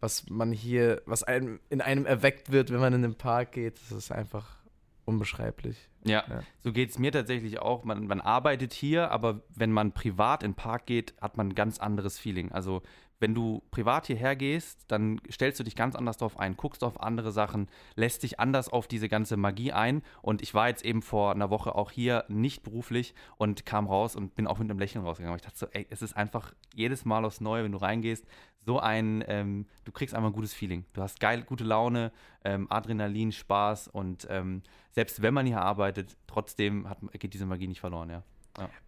was 0.00 0.28
man 0.28 0.50
hier, 0.50 1.00
was 1.06 1.22
einem 1.22 1.60
in 1.68 1.80
einem 1.80 2.06
erweckt 2.06 2.50
wird, 2.50 2.72
wenn 2.72 2.80
man 2.80 2.92
in 2.92 3.02
den 3.02 3.14
Park 3.14 3.52
geht. 3.52 3.78
Das 3.82 3.92
ist 3.92 4.10
einfach 4.10 4.59
unbeschreiblich. 5.04 5.88
Ja, 6.04 6.24
Ja. 6.28 6.42
so 6.60 6.72
geht 6.72 6.90
es 6.90 6.98
mir 6.98 7.12
tatsächlich 7.12 7.58
auch. 7.60 7.84
Man, 7.84 8.06
man 8.06 8.20
arbeitet 8.20 8.72
hier, 8.72 9.10
aber 9.10 9.42
wenn 9.50 9.72
man 9.72 9.92
privat 9.92 10.42
in 10.42 10.52
den 10.52 10.56
Park 10.56 10.86
geht, 10.86 11.14
hat 11.20 11.36
man 11.36 11.48
ein 11.48 11.54
ganz 11.54 11.78
anderes 11.78 12.18
Feeling. 12.18 12.52
Also 12.52 12.82
wenn 13.20 13.34
du 13.34 13.62
privat 13.70 14.06
hierher 14.06 14.34
gehst, 14.34 14.84
dann 14.88 15.20
stellst 15.30 15.60
du 15.60 15.64
dich 15.64 15.76
ganz 15.76 15.94
anders 15.94 16.16
drauf 16.16 16.38
ein, 16.40 16.56
guckst 16.56 16.82
auf 16.82 17.00
andere 17.00 17.30
Sachen, 17.32 17.68
lässt 17.94 18.22
dich 18.22 18.40
anders 18.40 18.68
auf 18.68 18.88
diese 18.88 19.08
ganze 19.08 19.36
Magie 19.36 19.72
ein. 19.72 20.02
Und 20.22 20.42
ich 20.42 20.54
war 20.54 20.68
jetzt 20.68 20.84
eben 20.84 21.02
vor 21.02 21.32
einer 21.32 21.50
Woche 21.50 21.74
auch 21.74 21.90
hier 21.90 22.24
nicht 22.28 22.62
beruflich 22.62 23.14
und 23.36 23.66
kam 23.66 23.86
raus 23.86 24.16
und 24.16 24.34
bin 24.34 24.46
auch 24.46 24.58
mit 24.58 24.70
einem 24.70 24.78
Lächeln 24.78 25.04
rausgegangen. 25.04 25.36
Ich 25.36 25.42
dachte 25.42 25.58
so, 25.58 25.66
ey, 25.70 25.86
es 25.90 26.02
ist 26.02 26.16
einfach 26.16 26.54
jedes 26.74 27.04
Mal 27.04 27.24
aufs 27.24 27.40
Neue, 27.40 27.64
wenn 27.64 27.72
du 27.72 27.78
reingehst, 27.78 28.24
so 28.62 28.78
ein, 28.80 29.24
ähm, 29.26 29.66
du 29.84 29.92
kriegst 29.92 30.14
einfach 30.14 30.30
ein 30.30 30.34
gutes 30.34 30.52
Feeling. 30.52 30.84
Du 30.92 31.02
hast 31.02 31.20
geil, 31.20 31.42
gute 31.42 31.64
Laune, 31.64 32.12
ähm, 32.44 32.66
Adrenalin, 32.70 33.32
Spaß 33.32 33.88
und 33.88 34.26
ähm, 34.30 34.62
selbst 34.92 35.22
wenn 35.22 35.32
man 35.34 35.46
hier 35.46 35.60
arbeitet, 35.60 36.16
trotzdem 36.26 36.88
hat, 36.88 36.98
geht 37.12 37.32
diese 37.34 37.46
Magie 37.46 37.68
nicht 37.68 37.80
verloren, 37.80 38.10
ja. 38.10 38.22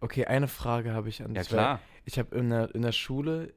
Okay, 0.01 0.25
eine 0.25 0.47
Frage 0.47 0.93
habe 0.93 1.09
ich 1.09 1.23
an 1.23 1.33
Ja, 1.33 1.41
dich. 1.41 1.51
weil 1.51 1.57
klar. 1.59 1.79
Ich 2.05 2.19
habe 2.19 2.35
in 2.35 2.49
der, 2.49 2.75
in 2.75 2.81
der 2.81 2.91
Schule 2.91 3.53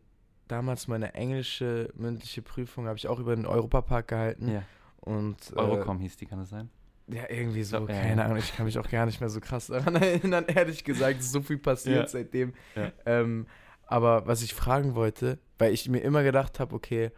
damals 0.48 0.88
meine 0.88 1.14
englische 1.14 1.90
mündliche 1.96 2.42
Prüfung 2.42 2.86
habe 2.86 2.98
ich 2.98 3.08
auch 3.08 3.18
über 3.18 3.34
den 3.34 3.46
Europapark 3.46 4.08
gehalten. 4.08 4.48
Ja. 4.52 4.62
Und 5.00 5.36
äh, 5.52 5.56
Eurocom 5.56 5.98
hieß 6.00 6.16
die, 6.16 6.26
kann 6.26 6.38
das 6.38 6.50
sein? 6.50 6.68
Ja, 7.08 7.22
irgendwie 7.30 7.62
so, 7.62 7.78
So, 7.78 7.88
ja, 7.88 8.00
keine 8.00 8.20
ja. 8.22 8.24
Ahnung, 8.26 8.38
ich 8.38 8.54
kann 8.56 8.66
mich 8.66 8.78
auch 8.78 8.88
gar 8.88 9.06
nicht 9.06 9.20
mehr 9.20 9.28
so 9.30 9.40
krass 9.40 9.68
daran 9.68 9.94
erinnern, 10.02 10.44
ehrlich 10.48 10.82
gesagt, 10.82 11.22
so 11.22 11.40
viel 11.40 11.58
passiert 11.58 12.02
Ja. 12.02 12.06
seitdem. 12.08 12.52
Ja. 12.74 12.90
Ähm, 13.04 13.46
aber 13.86 14.26
was 14.26 14.42
ich 14.42 14.54
fragen 14.54 14.94
wollte, 14.96 15.38
weil 15.58 15.72
ich 15.72 15.88
mir 15.88 16.00
immer 16.00 16.24
gedacht 16.24 16.58
habe, 16.58 16.74
okay, 16.74 17.12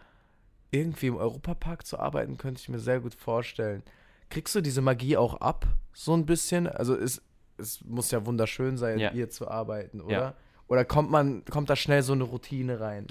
irgendwie 0.70 1.06
im 1.06 1.16
Europapark 1.16 1.86
zu 1.86 1.98
arbeiten, 1.98 2.36
könnte 2.36 2.60
ich 2.60 2.68
mir 2.68 2.78
sehr 2.78 3.00
gut 3.00 3.14
vorstellen. 3.14 3.82
Kriegst 4.28 4.54
du 4.54 4.60
diese 4.60 4.82
Magie 4.82 5.16
auch 5.16 5.40
ab, 5.40 5.66
so 5.94 6.12
ein 6.12 6.26
bisschen? 6.26 6.66
Also 6.66 6.94
es, 6.94 7.22
es 7.56 7.82
muss 7.84 8.10
ja 8.10 8.26
wunderschön 8.26 8.76
sein, 8.76 8.98
Ja. 8.98 9.10
hier 9.10 9.30
zu 9.30 9.48
arbeiten, 9.48 10.02
oder? 10.02 10.34
Oder 10.68 10.84
kommt 10.84 11.10
man, 11.10 11.44
kommt 11.46 11.70
da 11.70 11.76
schnell 11.76 12.02
so 12.02 12.12
eine 12.12 12.24
Routine 12.24 12.80
rein? 12.80 13.06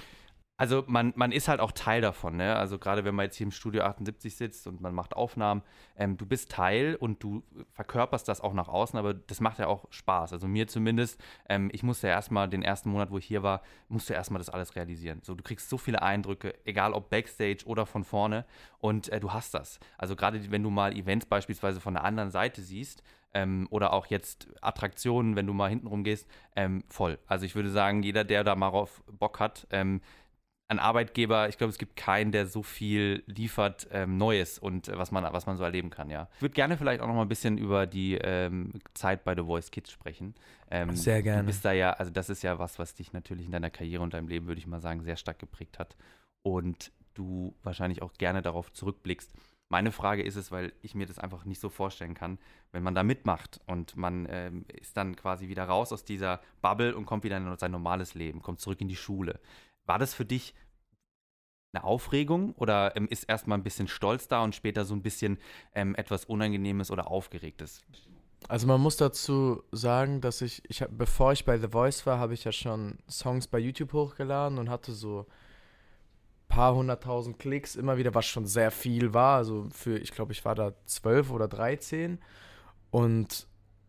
Also 0.60 0.82
man, 0.88 1.12
man 1.14 1.30
ist 1.30 1.46
halt 1.46 1.60
auch 1.60 1.70
Teil 1.70 2.00
davon, 2.00 2.36
ne? 2.36 2.56
Also 2.56 2.80
gerade 2.80 3.04
wenn 3.04 3.14
man 3.14 3.26
jetzt 3.26 3.36
hier 3.36 3.46
im 3.46 3.52
Studio 3.52 3.82
78 3.84 4.34
sitzt 4.34 4.66
und 4.66 4.80
man 4.80 4.92
macht 4.92 5.14
Aufnahmen, 5.14 5.62
ähm, 5.96 6.16
du 6.16 6.26
bist 6.26 6.50
Teil 6.50 6.96
und 6.96 7.22
du 7.22 7.44
verkörperst 7.70 8.26
das 8.26 8.40
auch 8.40 8.52
nach 8.52 8.66
außen, 8.66 8.98
aber 8.98 9.14
das 9.14 9.40
macht 9.40 9.60
ja 9.60 9.68
auch 9.68 9.86
Spaß. 9.90 10.32
Also 10.32 10.48
mir 10.48 10.66
zumindest, 10.66 11.22
ähm, 11.48 11.70
ich 11.72 11.84
musste 11.84 12.08
ja 12.08 12.14
erstmal 12.14 12.48
den 12.48 12.62
ersten 12.62 12.90
Monat, 12.90 13.12
wo 13.12 13.18
ich 13.18 13.24
hier 13.24 13.44
war, 13.44 13.62
musste 13.88 14.14
erstmal 14.14 14.40
das 14.40 14.50
alles 14.50 14.74
realisieren. 14.74 15.20
So, 15.22 15.36
du 15.36 15.44
kriegst 15.44 15.70
so 15.70 15.78
viele 15.78 16.02
Eindrücke, 16.02 16.52
egal 16.64 16.92
ob 16.92 17.08
Backstage 17.08 17.64
oder 17.64 17.86
von 17.86 18.02
vorne 18.02 18.44
und 18.80 19.10
äh, 19.10 19.20
du 19.20 19.32
hast 19.32 19.54
das. 19.54 19.78
Also 19.96 20.16
gerade 20.16 20.50
wenn 20.50 20.64
du 20.64 20.70
mal 20.70 20.92
Events 20.92 21.26
beispielsweise 21.26 21.80
von 21.80 21.94
der 21.94 22.02
anderen 22.02 22.32
Seite 22.32 22.62
siehst, 22.62 23.04
ähm, 23.34 23.68
oder 23.70 23.92
auch 23.92 24.06
jetzt 24.06 24.48
Attraktionen, 24.62 25.36
wenn 25.36 25.46
du 25.46 25.52
mal 25.52 25.68
hinten 25.68 25.86
rumgehst, 25.86 26.26
ähm, 26.56 26.82
voll. 26.88 27.18
Also 27.26 27.44
ich 27.44 27.54
würde 27.54 27.70
sagen, 27.70 28.02
jeder, 28.02 28.24
der 28.24 28.42
da 28.42 28.56
mal 28.56 28.68
auf 28.68 29.02
Bock 29.06 29.38
hat, 29.38 29.66
ähm, 29.70 30.00
ein 30.68 30.78
Arbeitgeber, 30.78 31.48
ich 31.48 31.56
glaube, 31.56 31.70
es 31.70 31.78
gibt 31.78 31.96
keinen, 31.96 32.30
der 32.30 32.46
so 32.46 32.62
viel 32.62 33.22
liefert 33.26 33.88
ähm, 33.90 34.18
Neues 34.18 34.58
und 34.58 34.88
äh, 34.88 34.98
was 34.98 35.10
man, 35.10 35.24
was 35.32 35.46
man 35.46 35.56
so 35.56 35.64
erleben 35.64 35.88
kann, 35.88 36.10
ja. 36.10 36.28
Ich 36.36 36.42
würde 36.42 36.54
gerne 36.54 36.76
vielleicht 36.76 37.00
auch 37.00 37.06
noch 37.06 37.14
mal 37.14 37.22
ein 37.22 37.28
bisschen 37.28 37.56
über 37.56 37.86
die 37.86 38.16
ähm, 38.16 38.72
Zeit 38.92 39.24
bei 39.24 39.34
The 39.34 39.42
Voice 39.42 39.70
Kids 39.70 39.90
sprechen. 39.90 40.34
Ähm, 40.70 40.94
Sehr 40.94 41.22
gerne. 41.22 41.40
Du 41.40 41.46
bist 41.46 41.64
da 41.64 41.72
ja, 41.72 41.92
also 41.92 42.12
das 42.12 42.28
ist 42.28 42.42
ja 42.42 42.58
was, 42.58 42.78
was 42.78 42.94
dich 42.94 43.14
natürlich 43.14 43.46
in 43.46 43.52
deiner 43.52 43.70
Karriere 43.70 44.02
und 44.02 44.12
deinem 44.12 44.28
Leben, 44.28 44.46
würde 44.46 44.58
ich 44.58 44.66
mal 44.66 44.80
sagen, 44.80 45.02
sehr 45.02 45.16
stark 45.16 45.38
geprägt 45.38 45.78
hat. 45.78 45.96
Und 46.42 46.92
du 47.14 47.54
wahrscheinlich 47.62 48.02
auch 48.02 48.12
gerne 48.12 48.42
darauf 48.42 48.70
zurückblickst. 48.72 49.32
Meine 49.70 49.92
Frage 49.92 50.22
ist 50.22 50.36
es, 50.36 50.50
weil 50.50 50.72
ich 50.80 50.94
mir 50.94 51.06
das 51.06 51.18
einfach 51.18 51.44
nicht 51.44 51.60
so 51.60 51.68
vorstellen 51.68 52.14
kann, 52.14 52.38
wenn 52.72 52.82
man 52.82 52.94
da 52.94 53.02
mitmacht 53.02 53.60
und 53.66 53.96
man 53.96 54.26
ähm, 54.30 54.64
ist 54.68 54.96
dann 54.96 55.14
quasi 55.14 55.48
wieder 55.48 55.64
raus 55.64 55.92
aus 55.92 56.04
dieser 56.04 56.40
Bubble 56.62 56.96
und 56.96 57.04
kommt 57.04 57.24
wieder 57.24 57.36
in 57.36 57.56
sein 57.58 57.70
normales 57.70 58.14
Leben, 58.14 58.40
kommt 58.40 58.60
zurück 58.60 58.80
in 58.80 58.88
die 58.88 58.96
Schule. 58.96 59.40
War 59.88 59.98
das 59.98 60.14
für 60.14 60.24
dich 60.24 60.54
eine 61.72 61.84
Aufregung 61.84 62.52
oder 62.54 62.96
ähm, 62.96 63.08
ist 63.10 63.24
erstmal 63.24 63.58
ein 63.58 63.64
bisschen 63.64 63.88
Stolz 63.88 64.28
da 64.28 64.42
und 64.42 64.54
später 64.54 64.84
so 64.84 64.94
ein 64.94 65.02
bisschen 65.02 65.38
ähm, 65.74 65.94
etwas 65.96 66.24
Unangenehmes 66.24 66.90
oder 66.90 67.10
Aufgeregtes? 67.10 67.82
Also 68.46 68.66
man 68.66 68.80
muss 68.80 68.96
dazu 68.96 69.64
sagen, 69.72 70.20
dass 70.20 70.40
ich, 70.42 70.62
ich 70.68 70.80
hab, 70.82 70.96
bevor 70.96 71.32
ich 71.32 71.44
bei 71.44 71.58
The 71.58 71.68
Voice 71.68 72.06
war, 72.06 72.18
habe 72.18 72.34
ich 72.34 72.44
ja 72.44 72.52
schon 72.52 72.98
Songs 73.10 73.48
bei 73.48 73.58
YouTube 73.58 73.92
hochgeladen 73.92 74.58
und 74.58 74.70
hatte 74.70 74.92
so 74.92 75.26
paar 76.46 76.74
hunderttausend 76.74 77.38
Klicks 77.38 77.76
immer 77.76 77.98
wieder, 77.98 78.14
was 78.14 78.26
schon 78.26 78.46
sehr 78.46 78.70
viel 78.70 79.12
war. 79.12 79.36
Also 79.36 79.68
für, 79.72 79.98
ich 79.98 80.12
glaube, 80.12 80.32
ich 80.32 80.44
war 80.44 80.54
da 80.54 80.72
zwölf 80.86 81.30
oder 81.30 81.48
dreizehn 81.48 82.18
und 82.90 83.47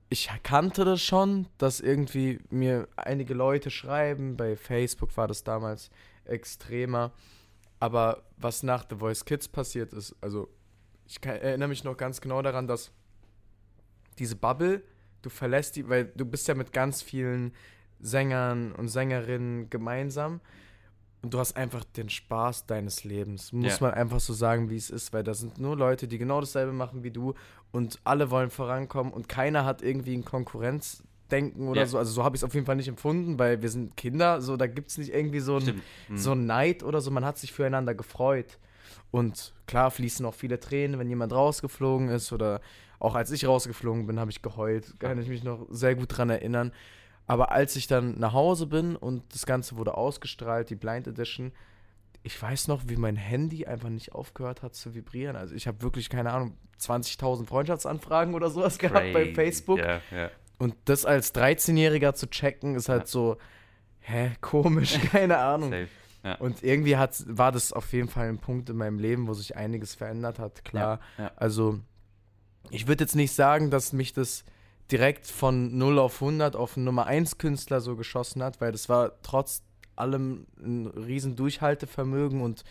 ich 0.10 0.30
kannte 0.44 0.86
das 0.86 1.02
schon, 1.02 1.48
dass 1.58 1.80
irgendwie 1.80 2.40
mir 2.50 2.88
einige 2.96 3.34
Leute 3.34 3.70
schreiben. 3.70 4.38
Bei 4.38 4.56
Facebook 4.56 5.16
war 5.18 5.28
das 5.28 5.44
damals 5.44 5.92
extremer. 6.26 7.12
Aber 7.80 8.24
was 8.38 8.64
nach 8.64 8.86
The 8.90 8.96
Voice 8.96 9.24
Kids 9.24 9.48
passiert 9.48 9.94
ist, 9.94 10.16
also 10.20 10.50
ich 11.08 11.22
kann, 11.22 11.38
erinnere 11.38 11.70
mich 11.70 11.84
noch 11.84 11.96
ganz 11.96 12.22
genau 12.22 12.42
daran, 12.42 12.68
dass 12.68 12.92
diese 14.18 14.36
Bubble, 14.36 14.84
du 15.22 15.30
verlässt 15.30 15.76
die, 15.76 15.88
weil 15.88 16.06
du 16.06 16.26
bist 16.26 16.48
ja 16.48 16.56
mit 16.56 16.74
ganz 16.74 17.02
vielen 17.02 17.54
Sängern 18.00 18.74
und 18.74 18.90
Sängerinnen 18.90 19.70
gemeinsam 19.70 20.42
und 21.22 21.34
du 21.34 21.40
hast 21.40 21.58
einfach 21.58 21.84
den 21.84 22.10
Spaß 22.10 22.66
deines 22.66 23.04
Lebens. 23.04 23.52
Muss 23.52 23.80
ja. 23.80 23.88
man 23.88 23.94
einfach 23.94 24.20
so 24.20 24.34
sagen, 24.34 24.70
wie 24.70 24.78
es 24.78 24.90
ist, 24.90 25.12
weil 25.12 25.24
da 25.24 25.34
sind 25.34 25.60
nur 25.60 25.76
Leute, 25.76 26.08
die 26.08 26.18
genau 26.18 26.40
dasselbe 26.40 26.72
machen 26.72 27.04
wie 27.04 27.12
du 27.12 27.34
und 27.72 28.00
alle 28.04 28.32
wollen 28.32 28.50
vorankommen 28.50 29.12
und 29.12 29.28
keiner 29.28 29.66
hat 29.66 29.82
irgendwie 29.82 30.16
ein 30.16 30.24
Konkurrenzdenken 30.24 31.68
oder 31.68 31.82
ja. 31.82 31.88
so. 31.88 31.98
Also 31.98 32.12
so 32.12 32.24
habe 32.24 32.36
ich 32.36 32.42
es 32.42 32.44
auf 32.46 32.54
jeden 32.54 32.66
Fall 32.66 32.78
nicht 32.78 32.88
empfunden, 32.88 33.38
weil 33.38 33.62
wir 33.62 33.70
sind 33.70 33.98
Kinder, 33.98 34.42
so 34.42 34.56
da 34.56 34.68
gibt 34.68 34.92
es 34.92 34.98
nicht 34.98 35.14
irgendwie 35.14 35.42
so 35.42 35.58
ein, 35.58 35.82
mhm. 36.08 36.18
so 36.18 36.32
ein 36.32 36.46
Neid 36.46 36.84
oder 36.84 37.02
so. 37.02 37.12
Man 37.12 37.26
hat 37.26 37.38
sich 37.38 37.52
füreinander 37.52 37.94
gefreut. 37.94 38.58
Und 39.12 39.54
klar 39.66 39.90
fließen 39.92 40.26
auch 40.26 40.36
viele 40.36 40.60
Tränen, 40.60 41.00
wenn 41.00 41.10
jemand 41.10 41.34
rausgeflogen 41.34 42.10
ist 42.10 42.32
oder 42.32 42.62
auch 43.00 43.16
als 43.16 43.32
ich 43.32 43.48
rausgeflogen 43.48 44.08
bin, 44.08 44.20
habe 44.20 44.30
ich 44.30 44.42
geheult. 44.42 45.00
Kann 45.00 45.20
ich 45.20 45.28
mich 45.28 45.44
noch 45.44 45.66
sehr 45.70 45.96
gut 45.96 46.18
dran 46.18 46.30
erinnern. 46.30 46.72
Aber 47.30 47.52
als 47.52 47.76
ich 47.76 47.86
dann 47.86 48.18
nach 48.18 48.34
Hause 48.34 48.66
bin 48.66 48.96
und 48.96 49.22
das 49.36 49.46
Ganze 49.46 49.78
wurde 49.78 49.96
ausgestrahlt, 49.96 50.72
die 50.72 50.76
Blind 50.76 51.06
Edition, 51.06 51.52
ich 52.24 52.42
weiß 52.42 52.68
noch, 52.68 52.82
wie 52.88 52.96
mein 52.96 53.16
Handy 53.16 53.68
einfach 53.68 53.90
nicht 53.90 54.14
aufgehört 54.14 54.64
hat 54.64 54.74
zu 54.74 54.96
vibrieren. 54.96 55.36
Also 55.36 55.54
ich 55.54 55.68
habe 55.68 55.84
wirklich, 55.84 56.10
keine 56.10 56.32
Ahnung, 56.32 56.58
20.000 56.82 57.46
Freundschaftsanfragen 57.46 58.34
oder 58.34 58.50
sowas 58.50 58.80
Crazy. 58.80 58.94
gehabt 58.94 59.14
bei 59.14 59.34
Facebook. 59.36 59.78
Yeah, 59.78 60.02
yeah. 60.12 60.32
Und 60.58 60.76
das 60.86 61.06
als 61.06 61.36
13-Jähriger 61.36 62.16
zu 62.16 62.28
checken, 62.32 62.74
ist 62.74 62.90
halt 62.90 63.04
ja. 63.04 63.08
so, 63.08 63.38
hä, 64.00 64.32
komisch, 64.42 65.00
keine 65.12 65.38
Ahnung. 65.38 65.72
Ja. 66.24 66.36
Und 66.38 66.64
irgendwie 66.64 66.98
hat, 66.98 67.24
war 67.28 67.52
das 67.52 67.72
auf 67.72 67.94
jeden 67.94 68.10
Fall 68.10 68.28
ein 68.28 68.40
Punkt 68.40 68.72
in 68.72 68.76
meinem 68.76 68.98
Leben, 68.98 69.28
wo 69.28 69.34
sich 69.34 69.56
einiges 69.56 69.94
verändert 69.94 70.40
hat, 70.40 70.66
klar. 70.66 71.00
Ja, 71.20 71.32
also 71.36 71.80
ich 72.72 72.88
würde 72.88 73.04
jetzt 73.04 73.16
nicht 73.16 73.34
sagen, 73.34 73.70
dass 73.70 73.94
mich 73.94 74.14
das 74.14 74.46
direkt 74.92 75.28
von 75.28 75.78
0 75.78 76.00
auf 76.00 76.22
100 76.22 76.56
auf 76.56 76.76
einen 76.76 76.86
Nummer 76.86 77.06
1 77.06 77.38
Künstler 77.38 77.82
so 77.82 77.96
geschossen 77.96 78.44
hat, 78.44 78.60
weil 78.62 78.72
das 78.72 78.90
war 78.90 79.22
trotz 79.22 79.64
allem 79.96 80.48
ein 80.58 80.88
riesen 80.88 81.36
Durchhaltevermögen 81.36 82.42
und 82.42 82.64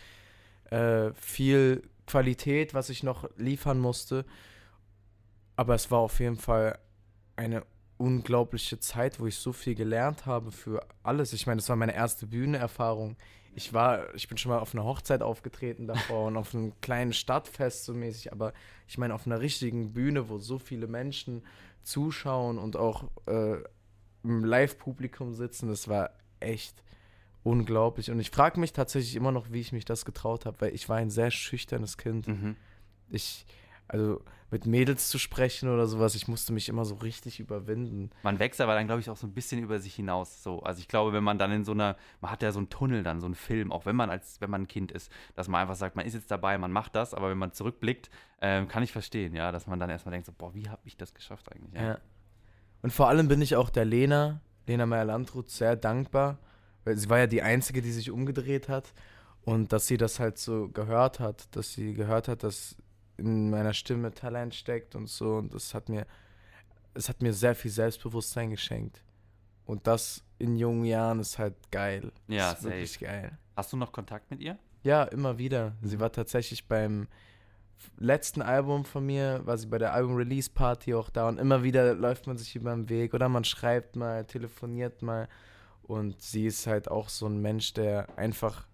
äh, 0.71 1.11
viel 1.13 1.83
Qualität, 2.07 2.73
was 2.73 2.89
ich 2.89 3.03
noch 3.03 3.29
liefern 3.37 3.79
musste. 3.79 4.25
Aber 5.55 5.75
es 5.75 5.91
war 5.91 5.99
auf 5.99 6.19
jeden 6.19 6.37
Fall 6.37 6.77
eine 7.35 7.63
unglaubliche 7.97 8.79
Zeit, 8.79 9.19
wo 9.19 9.27
ich 9.27 9.35
so 9.35 9.53
viel 9.53 9.75
gelernt 9.75 10.25
habe 10.25 10.51
für 10.51 10.85
alles. 11.03 11.33
Ich 11.33 11.47
meine, 11.47 11.57
das 11.57 11.69
war 11.69 11.75
meine 11.75 11.95
erste 11.95 12.27
Bühnenerfahrung 12.27 13.17
ich 13.59 13.73
war, 13.73 14.15
ich 14.15 14.29
bin 14.29 14.37
schon 14.37 14.51
mal 14.53 14.59
auf 14.59 14.73
einer 14.73 14.85
Hochzeit 14.85 15.21
aufgetreten 15.21 15.85
davor 15.85 16.27
und 16.27 16.37
auf 16.37 16.55
einem 16.55 16.71
kleinen 16.79 17.11
Stadtfest 17.11 17.83
so 17.83 17.93
mäßig, 17.93 18.31
aber 18.31 18.53
ich 18.87 18.97
meine 18.97 19.13
auf 19.13 19.25
einer 19.25 19.41
richtigen 19.41 19.91
Bühne, 19.91 20.29
wo 20.29 20.37
so 20.37 20.59
viele 20.59 20.87
Menschen 20.87 21.43
zuschauen 21.83 22.57
und 22.57 22.77
auch 22.77 23.03
äh, 23.25 23.57
im 24.23 24.45
Live-Publikum 24.45 25.33
sitzen, 25.33 25.67
das 25.67 25.89
war 25.89 26.11
echt 26.39 26.81
unglaublich. 27.43 28.09
Und 28.09 28.21
ich 28.21 28.31
frage 28.31 28.61
mich 28.61 28.71
tatsächlich 28.71 29.17
immer 29.17 29.33
noch, 29.33 29.51
wie 29.51 29.59
ich 29.59 29.73
mich 29.73 29.83
das 29.83 30.05
getraut 30.05 30.45
habe, 30.45 30.61
weil 30.61 30.73
ich 30.73 30.87
war 30.87 30.95
ein 30.95 31.09
sehr 31.09 31.29
schüchternes 31.29 31.97
Kind. 31.97 32.29
Mhm. 32.29 32.55
Ich, 33.09 33.45
also 33.89 34.21
mit 34.51 34.65
Mädels 34.65 35.09
zu 35.09 35.19
sprechen 35.19 35.69
oder 35.69 35.85
sowas, 35.85 36.15
ich 36.15 36.27
musste 36.27 36.53
mich 36.53 36.69
immer 36.69 36.85
so 36.85 36.95
richtig 36.95 37.39
überwinden. 37.39 38.09
Man 38.23 38.39
wächst 38.39 38.61
aber 38.61 38.73
dann, 38.73 38.87
glaube 38.87 39.01
ich, 39.01 39.09
auch 39.09 39.17
so 39.17 39.27
ein 39.27 39.33
bisschen 39.33 39.61
über 39.61 39.79
sich 39.79 39.93
hinaus. 39.93 40.41
So. 40.41 40.61
Also 40.61 40.79
ich 40.79 40.87
glaube, 40.87 41.13
wenn 41.13 41.23
man 41.23 41.37
dann 41.37 41.51
in 41.51 41.65
so 41.65 41.71
einer, 41.73 41.97
man 42.21 42.31
hat 42.31 42.41
ja 42.41 42.51
so 42.51 42.59
einen 42.59 42.69
Tunnel 42.69 43.03
dann, 43.03 43.19
so 43.19 43.25
einen 43.25 43.35
Film, 43.35 43.71
auch 43.71 43.85
wenn 43.85 43.95
man 43.95 44.09
als, 44.09 44.41
wenn 44.41 44.49
man 44.49 44.63
ein 44.63 44.67
Kind 44.67 44.91
ist, 44.91 45.11
dass 45.35 45.47
man 45.47 45.61
einfach 45.61 45.75
sagt, 45.75 45.95
man 45.95 46.05
ist 46.05 46.13
jetzt 46.13 46.31
dabei, 46.31 46.57
man 46.57 46.71
macht 46.71 46.95
das, 46.95 47.13
aber 47.13 47.29
wenn 47.29 47.37
man 47.37 47.51
zurückblickt, 47.51 48.09
ähm, 48.41 48.67
kann 48.67 48.81
ich 48.81 48.91
verstehen, 48.91 49.35
ja, 49.35 49.51
dass 49.51 49.67
man 49.67 49.79
dann 49.79 49.89
erstmal 49.89 50.13
denkt, 50.13 50.25
so, 50.25 50.33
boah, 50.35 50.53
wie 50.53 50.69
habe 50.69 50.81
ich 50.85 50.97
das 50.97 51.13
geschafft 51.13 51.51
eigentlich? 51.51 51.73
Ja. 51.73 51.87
ja. 51.87 51.97
Und 52.81 52.91
vor 52.91 53.07
allem 53.07 53.27
bin 53.27 53.41
ich 53.41 53.55
auch 53.55 53.69
der 53.69 53.85
Lena, 53.85 54.41
Lena 54.65 54.85
Meyer-Landrut, 54.85 55.49
sehr 55.49 55.75
dankbar, 55.75 56.37
weil 56.85 56.97
sie 56.97 57.09
war 57.09 57.19
ja 57.19 57.27
die 57.27 57.41
Einzige, 57.41 57.81
die 57.81 57.91
sich 57.91 58.09
umgedreht 58.09 58.69
hat 58.69 58.93
und 59.41 59.73
dass 59.73 59.87
sie 59.87 59.97
das 59.97 60.19
halt 60.19 60.37
so 60.37 60.69
gehört 60.69 61.19
hat, 61.19 61.55
dass 61.55 61.73
sie 61.73 61.93
gehört 61.93 62.27
hat, 62.27 62.43
dass 62.43 62.77
in 63.19 63.49
meiner 63.49 63.73
Stimme 63.73 64.11
Talent 64.11 64.55
steckt 64.55 64.95
und 64.95 65.07
so. 65.07 65.35
Und 65.35 65.53
das 65.53 65.73
hat 65.73 65.89
mir, 65.89 66.05
es 66.93 67.09
hat 67.09 67.21
mir 67.21 67.33
sehr 67.33 67.55
viel 67.55 67.71
Selbstbewusstsein 67.71 68.49
geschenkt. 68.49 69.03
Und 69.65 69.85
das 69.85 70.23
in 70.39 70.55
jungen 70.55 70.85
Jahren 70.85 71.19
ist 71.19 71.37
halt 71.37 71.55
geil. 71.71 72.11
Ja, 72.27 72.51
ist 72.51 72.63
wirklich 72.63 72.99
geil. 72.99 73.37
Hast 73.55 73.71
du 73.73 73.77
noch 73.77 73.91
Kontakt 73.91 74.31
mit 74.31 74.41
ihr? 74.41 74.57
Ja, 74.83 75.03
immer 75.03 75.37
wieder. 75.37 75.73
Sie 75.81 75.99
war 75.99 76.11
tatsächlich 76.11 76.67
beim 76.67 77.07
letzten 77.97 78.41
Album 78.41 78.85
von 78.85 79.05
mir, 79.05 79.41
war 79.45 79.57
sie 79.57 79.67
bei 79.67 79.77
der 79.77 79.93
Album-Release-Party 79.93 80.93
auch 80.93 81.09
da 81.09 81.27
und 81.27 81.39
immer 81.39 81.63
wieder 81.63 81.93
läuft 81.93 82.27
man 82.27 82.37
sich 82.37 82.55
über 82.55 82.71
den 82.73 82.89
Weg 82.89 83.13
oder 83.13 83.29
man 83.29 83.43
schreibt 83.43 83.95
mal, 83.95 84.25
telefoniert 84.25 85.01
mal. 85.01 85.27
Und 85.83 86.21
sie 86.21 86.45
ist 86.45 86.67
halt 86.67 86.89
auch 86.89 87.09
so 87.09 87.25
ein 87.25 87.41
Mensch, 87.41 87.73
der 87.73 88.17
einfach 88.17 88.67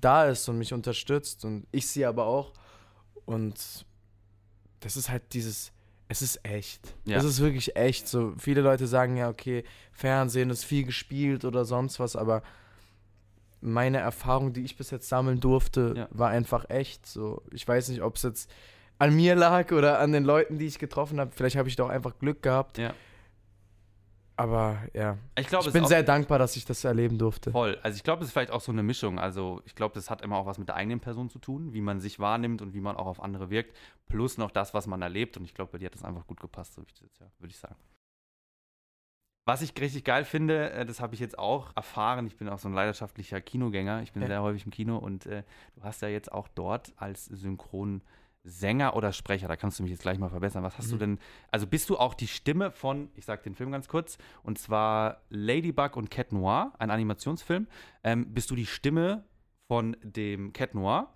da 0.00 0.26
ist 0.26 0.48
und 0.48 0.58
mich 0.58 0.72
unterstützt 0.72 1.44
und 1.44 1.66
ich 1.72 1.88
sie 1.88 2.04
aber 2.04 2.26
auch. 2.26 2.52
Und 3.24 3.86
das 4.80 4.96
ist 4.96 5.08
halt 5.08 5.22
dieses, 5.32 5.72
es 6.08 6.22
ist 6.22 6.44
echt. 6.44 6.94
Ja. 7.04 7.16
Es 7.16 7.24
ist 7.24 7.40
wirklich 7.40 7.76
echt. 7.76 8.08
So 8.08 8.34
viele 8.38 8.60
Leute 8.60 8.86
sagen 8.86 9.16
ja, 9.16 9.28
okay, 9.28 9.64
Fernsehen 9.92 10.50
ist 10.50 10.64
viel 10.64 10.84
gespielt 10.84 11.44
oder 11.44 11.64
sonst 11.64 12.00
was, 12.00 12.16
aber 12.16 12.42
meine 13.60 13.98
Erfahrung, 13.98 14.52
die 14.52 14.62
ich 14.62 14.76
bis 14.76 14.90
jetzt 14.90 15.08
sammeln 15.08 15.40
durfte, 15.40 15.94
ja. 15.96 16.08
war 16.10 16.30
einfach 16.30 16.68
echt. 16.68 17.06
So, 17.06 17.42
ich 17.52 17.66
weiß 17.66 17.88
nicht, 17.88 18.02
ob 18.02 18.16
es 18.16 18.22
jetzt 18.24 18.50
an 18.98 19.14
mir 19.14 19.34
lag 19.34 19.72
oder 19.72 20.00
an 20.00 20.12
den 20.12 20.24
Leuten, 20.24 20.58
die 20.58 20.66
ich 20.66 20.78
getroffen 20.78 21.20
habe. 21.20 21.30
Vielleicht 21.32 21.56
habe 21.56 21.68
ich 21.68 21.76
doch 21.76 21.88
einfach 21.88 22.18
Glück 22.18 22.42
gehabt. 22.42 22.78
Ja. 22.78 22.92
Aber 24.42 24.82
ja, 24.92 25.18
ich, 25.38 25.46
glaub, 25.46 25.64
ich 25.64 25.72
bin 25.72 25.86
sehr 25.86 26.02
dankbar, 26.02 26.40
dass 26.40 26.56
ich 26.56 26.64
das 26.64 26.82
erleben 26.82 27.16
durfte. 27.16 27.52
Voll. 27.52 27.78
Also 27.84 27.94
ich 27.94 28.02
glaube, 28.02 28.22
es 28.22 28.28
ist 28.28 28.32
vielleicht 28.32 28.50
auch 28.50 28.60
so 28.60 28.72
eine 28.72 28.82
Mischung. 28.82 29.20
Also 29.20 29.62
ich 29.66 29.76
glaube, 29.76 29.94
das 29.94 30.10
hat 30.10 30.20
immer 30.20 30.36
auch 30.36 30.46
was 30.46 30.58
mit 30.58 30.66
der 30.66 30.74
eigenen 30.74 30.98
Person 30.98 31.30
zu 31.30 31.38
tun, 31.38 31.72
wie 31.72 31.80
man 31.80 32.00
sich 32.00 32.18
wahrnimmt 32.18 32.60
und 32.60 32.74
wie 32.74 32.80
man 32.80 32.96
auch 32.96 33.06
auf 33.06 33.22
andere 33.22 33.50
wirkt. 33.50 33.76
Plus 34.08 34.38
noch 34.38 34.50
das, 34.50 34.74
was 34.74 34.88
man 34.88 35.00
erlebt. 35.00 35.36
Und 35.36 35.44
ich 35.44 35.54
glaube, 35.54 35.70
bei 35.70 35.78
dir 35.78 35.86
hat 35.86 35.94
das 35.94 36.02
einfach 36.02 36.26
gut 36.26 36.40
gepasst, 36.40 36.74
so 36.74 36.82
ja, 36.82 37.26
würde 37.38 37.52
ich 37.52 37.58
sagen. 37.58 37.76
Was 39.44 39.62
ich 39.62 39.80
richtig 39.80 40.02
geil 40.02 40.24
finde, 40.24 40.70
äh, 40.70 40.84
das 40.84 41.00
habe 41.00 41.14
ich 41.14 41.20
jetzt 41.20 41.38
auch 41.38 41.76
erfahren. 41.76 42.26
Ich 42.26 42.36
bin 42.36 42.48
auch 42.48 42.58
so 42.58 42.68
ein 42.68 42.74
leidenschaftlicher 42.74 43.40
Kinogänger. 43.40 44.02
Ich 44.02 44.12
bin 44.12 44.22
ja. 44.22 44.28
sehr 44.28 44.42
häufig 44.42 44.64
im 44.64 44.72
Kino 44.72 44.98
und 44.98 45.26
äh, 45.26 45.44
du 45.76 45.84
hast 45.84 46.02
ja 46.02 46.08
jetzt 46.08 46.32
auch 46.32 46.48
dort 46.48 46.92
als 46.96 47.26
Synchron 47.26 48.02
Sänger 48.44 48.96
oder 48.96 49.12
Sprecher? 49.12 49.48
Da 49.48 49.56
kannst 49.56 49.78
du 49.78 49.82
mich 49.82 49.92
jetzt 49.92 50.02
gleich 50.02 50.18
mal 50.18 50.28
verbessern. 50.28 50.62
Was 50.62 50.78
hast 50.78 50.86
mhm. 50.88 50.90
du 50.90 50.98
denn? 50.98 51.18
Also 51.50 51.66
bist 51.66 51.88
du 51.90 51.98
auch 51.98 52.14
die 52.14 52.26
Stimme 52.26 52.70
von, 52.70 53.10
ich 53.14 53.24
sag 53.24 53.42
den 53.42 53.54
Film 53.54 53.70
ganz 53.70 53.88
kurz, 53.88 54.18
und 54.42 54.58
zwar 54.58 55.22
Ladybug 55.30 55.96
und 55.96 56.10
Cat 56.10 56.32
Noir, 56.32 56.72
ein 56.78 56.90
Animationsfilm. 56.90 57.66
Ähm, 58.04 58.32
bist 58.34 58.50
du 58.50 58.56
die 58.56 58.66
Stimme 58.66 59.24
von 59.68 59.96
dem 60.02 60.52
Cat 60.52 60.74
Noir? 60.74 61.08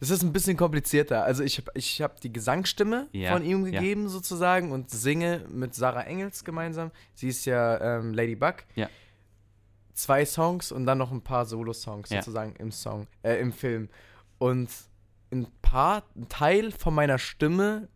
Das 0.00 0.10
ist 0.10 0.22
ein 0.22 0.32
bisschen 0.32 0.56
komplizierter. 0.56 1.24
Also 1.24 1.44
ich 1.44 1.58
habe 1.58 1.70
ich 1.74 2.02
hab 2.02 2.20
die 2.20 2.32
Gesangsstimme 2.32 3.08
ja, 3.12 3.32
von 3.32 3.44
ihm 3.44 3.64
gegeben 3.64 4.04
ja. 4.04 4.08
sozusagen 4.08 4.72
und 4.72 4.90
singe 4.90 5.44
mit 5.48 5.74
Sarah 5.74 6.02
Engels 6.02 6.44
gemeinsam. 6.44 6.90
Sie 7.14 7.28
ist 7.28 7.44
ja 7.44 7.98
ähm, 7.98 8.12
Ladybug. 8.12 8.64
Ja. 8.74 8.88
Zwei 9.92 10.26
Songs 10.26 10.72
und 10.72 10.86
dann 10.86 10.98
noch 10.98 11.12
ein 11.12 11.22
paar 11.22 11.46
Solo-Songs 11.46 12.10
ja. 12.10 12.20
sozusagen 12.20 12.56
im 12.56 12.72
Song, 12.72 13.06
äh, 13.22 13.36
im 13.36 13.52
Film. 13.52 13.88
Und 14.38 14.68
ein 15.34 15.46
paar, 15.62 16.04
ein 16.16 16.28
Teil 16.28 16.70
von 16.70 16.94
meiner 16.94 17.18
Stimme, 17.18 17.88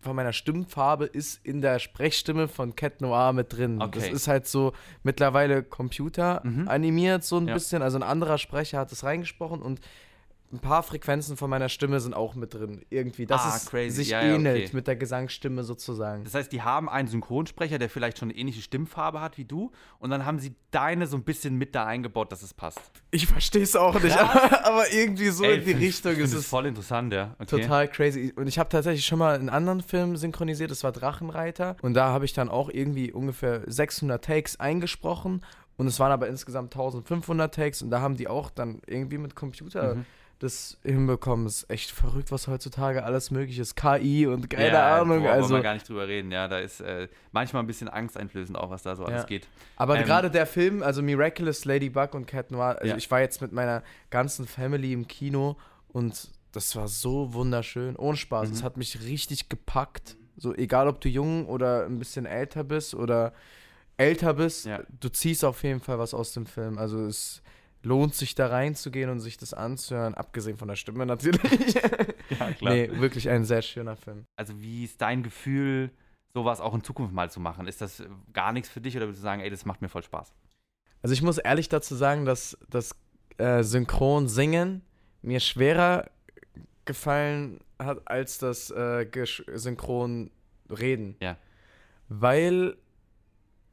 von 0.00 0.14
meiner 0.14 0.32
Stimmfarbe 0.32 1.06
ist 1.06 1.44
in 1.44 1.60
der 1.60 1.78
Sprechstimme 1.78 2.48
von 2.48 2.76
Cat 2.76 3.00
Noir 3.00 3.32
mit 3.32 3.52
drin. 3.52 3.82
Okay. 3.82 3.98
Das 3.98 4.08
ist 4.08 4.28
halt 4.28 4.46
so 4.46 4.72
mittlerweile 5.02 5.62
Computer 5.62 6.40
mhm. 6.44 6.68
animiert 6.68 7.24
so 7.24 7.36
ein 7.36 7.48
ja. 7.48 7.54
bisschen. 7.54 7.82
Also 7.82 7.98
ein 7.98 8.04
anderer 8.04 8.38
Sprecher 8.38 8.78
hat 8.78 8.92
es 8.92 9.04
reingesprochen 9.04 9.60
und 9.60 9.80
ein 10.52 10.60
paar 10.60 10.82
Frequenzen 10.82 11.36
von 11.36 11.50
meiner 11.50 11.68
Stimme 11.68 12.00
sind 12.00 12.14
auch 12.14 12.34
mit 12.34 12.54
drin. 12.54 12.80
Irgendwie, 12.88 13.26
dass 13.26 13.42
Ah, 13.44 13.54
es 13.56 13.66
crazy. 13.66 13.96
sich 13.96 14.08
Ja, 14.10 14.22
ja, 14.24 14.34
ähnelt 14.34 14.66
okay. 14.68 14.76
mit 14.76 14.86
der 14.86 14.96
Gesangsstimme 14.96 15.62
sozusagen. 15.62 16.24
Das 16.24 16.34
heißt, 16.34 16.50
die 16.52 16.62
haben 16.62 16.88
einen 16.88 17.06
Synchronsprecher, 17.08 17.78
der 17.78 17.90
vielleicht 17.90 18.18
schon 18.18 18.30
eine 18.30 18.38
ähnliche 18.38 18.62
Stimmfarbe 18.62 19.20
hat 19.20 19.36
wie 19.36 19.44
du. 19.44 19.70
Und 19.98 20.08
dann 20.10 20.24
haben 20.24 20.38
sie 20.38 20.54
deine 20.70 21.06
so 21.06 21.16
ein 21.18 21.22
bisschen 21.24 21.56
mit 21.56 21.74
da 21.74 21.84
eingebaut, 21.86 22.32
dass 22.32 22.42
es 22.42 22.54
passt. 22.54 22.80
Ich 23.10 23.26
verstehe 23.26 23.62
es 23.62 23.76
auch 23.76 24.00
nicht, 24.02 24.16
aber, 24.18 24.64
aber 24.66 24.92
irgendwie 24.92 25.28
so 25.28 25.44
in 25.44 25.60
die 25.60 25.66
find- 25.72 25.80
Richtung 25.82 26.12
ich 26.12 26.18
ist 26.20 26.32
es 26.32 26.46
voll 26.46 26.66
interessant, 26.66 27.12
ja. 27.12 27.34
Okay. 27.38 27.60
total 27.60 27.88
crazy. 27.88 28.32
Und 28.34 28.46
ich 28.46 28.58
habe 28.58 28.68
tatsächlich 28.70 29.04
schon 29.04 29.18
mal 29.18 29.34
einen 29.34 29.50
anderen 29.50 29.82
Film 29.82 30.16
synchronisiert, 30.16 30.70
das 30.70 30.82
war 30.82 30.92
Drachenreiter. 30.92 31.76
Und 31.82 31.94
da 31.94 32.08
habe 32.08 32.24
ich 32.24 32.32
dann 32.32 32.48
auch 32.48 32.70
irgendwie 32.70 33.12
ungefähr 33.12 33.62
600 33.66 34.24
Takes 34.24 34.58
eingesprochen. 34.60 35.44
Und 35.76 35.86
es 35.86 36.00
waren 36.00 36.10
aber 36.10 36.26
insgesamt 36.26 36.74
1500 36.74 37.54
Takes. 37.54 37.82
Und 37.82 37.90
da 37.90 38.00
haben 38.00 38.16
die 38.16 38.26
auch 38.28 38.50
dann 38.50 38.80
irgendwie 38.86 39.18
mit 39.18 39.34
Computer 39.36 39.94
Mhm. 39.94 40.06
Das 40.38 40.78
hinbekommen. 40.82 41.46
Ist 41.46 41.68
echt 41.68 41.90
verrückt, 41.90 42.30
was 42.30 42.46
heutzutage 42.46 43.02
alles 43.04 43.30
möglich 43.30 43.58
ist. 43.58 43.74
KI 43.74 44.26
und 44.26 44.48
keine 44.48 44.68
ja, 44.68 45.00
Ahnung. 45.00 45.22
Wollen 45.22 45.26
also, 45.32 45.54
wir 45.54 45.62
gar 45.62 45.74
nicht 45.74 45.88
drüber 45.88 46.06
reden. 46.06 46.30
Ja, 46.30 46.46
da 46.48 46.58
ist 46.58 46.80
äh, 46.80 47.08
manchmal 47.32 47.62
ein 47.62 47.66
bisschen 47.66 47.88
angsteinflößend 47.88 48.56
auch, 48.56 48.70
was 48.70 48.82
da 48.82 48.94
so 48.96 49.04
alles 49.04 49.22
Ja. 49.22 49.26
geht. 49.26 49.48
Aber 49.76 49.98
Ähm, 49.98 50.04
gerade 50.04 50.30
der 50.30 50.46
Film, 50.46 50.82
also 50.82 51.02
Miraculous 51.02 51.64
Ladybug 51.64 52.14
und 52.14 52.26
Cat 52.26 52.50
Noir, 52.50 52.76
also 52.78 52.86
Ja. 52.86 52.96
ich 52.96 53.10
war 53.10 53.20
jetzt 53.20 53.40
mit 53.40 53.52
meiner 53.52 53.82
ganzen 54.10 54.46
Family 54.46 54.92
im 54.92 55.08
Kino 55.08 55.56
und 55.88 56.30
das 56.52 56.74
war 56.76 56.88
so 56.88 57.34
wunderschön. 57.34 57.96
Ohne 57.96 58.16
Spaß. 58.16 58.48
Mhm. 58.48 58.54
Es 58.54 58.62
hat 58.62 58.76
mich 58.76 59.00
richtig 59.02 59.48
gepackt. 59.48 60.16
So, 60.36 60.54
egal 60.54 60.86
ob 60.88 61.00
du 61.00 61.08
jung 61.08 61.46
oder 61.46 61.84
ein 61.86 61.98
bisschen 61.98 62.26
älter 62.26 62.62
bist 62.62 62.94
oder 62.94 63.32
älter 63.96 64.34
bist, 64.34 64.68
du 65.00 65.08
ziehst 65.08 65.44
auf 65.44 65.64
jeden 65.64 65.80
Fall 65.80 65.98
was 65.98 66.14
aus 66.14 66.32
dem 66.32 66.46
Film. 66.46 66.78
Also 66.78 67.04
es 67.06 67.42
lohnt 67.82 68.14
sich 68.14 68.34
da 68.34 68.48
reinzugehen 68.48 69.10
und 69.10 69.20
sich 69.20 69.36
das 69.36 69.54
anzuhören, 69.54 70.14
abgesehen 70.14 70.56
von 70.56 70.68
der 70.68 70.76
Stimme 70.76 71.06
natürlich. 71.06 71.74
Ja, 72.38 72.50
klar. 72.52 72.74
nee, 72.74 72.90
wirklich 72.92 73.30
ein 73.30 73.44
sehr 73.46 73.62
schöner 73.62 73.96
Film. 73.96 74.26
Also, 74.36 74.60
wie 74.60 74.84
ist 74.84 75.00
dein 75.00 75.22
Gefühl, 75.22 75.90
sowas 76.34 76.60
auch 76.60 76.74
in 76.74 76.84
Zukunft 76.84 77.14
mal 77.14 77.30
zu 77.30 77.40
machen? 77.40 77.66
Ist 77.66 77.80
das 77.80 78.00
äh, 78.00 78.08
gar 78.32 78.52
nichts 78.52 78.68
für 78.68 78.80
dich 78.80 78.96
oder 78.96 79.06
würdest 79.06 79.22
du 79.22 79.24
sagen, 79.24 79.40
ey, 79.40 79.50
das 79.50 79.64
macht 79.64 79.82
mir 79.82 79.88
voll 79.88 80.02
Spaß? 80.02 80.32
Also 81.02 81.12
ich 81.12 81.22
muss 81.22 81.38
ehrlich 81.38 81.68
dazu 81.68 81.94
sagen, 81.94 82.24
dass 82.24 82.58
das 82.68 82.94
äh, 83.38 83.62
Synchron 83.62 84.28
singen 84.28 84.82
mir 85.22 85.40
schwerer 85.40 86.10
gefallen 86.84 87.60
hat 87.78 88.08
als 88.08 88.38
das 88.38 88.70
äh, 88.70 89.06
Synchron 89.54 90.30
reden. 90.70 91.16
Ja. 91.20 91.36
Weil 92.08 92.76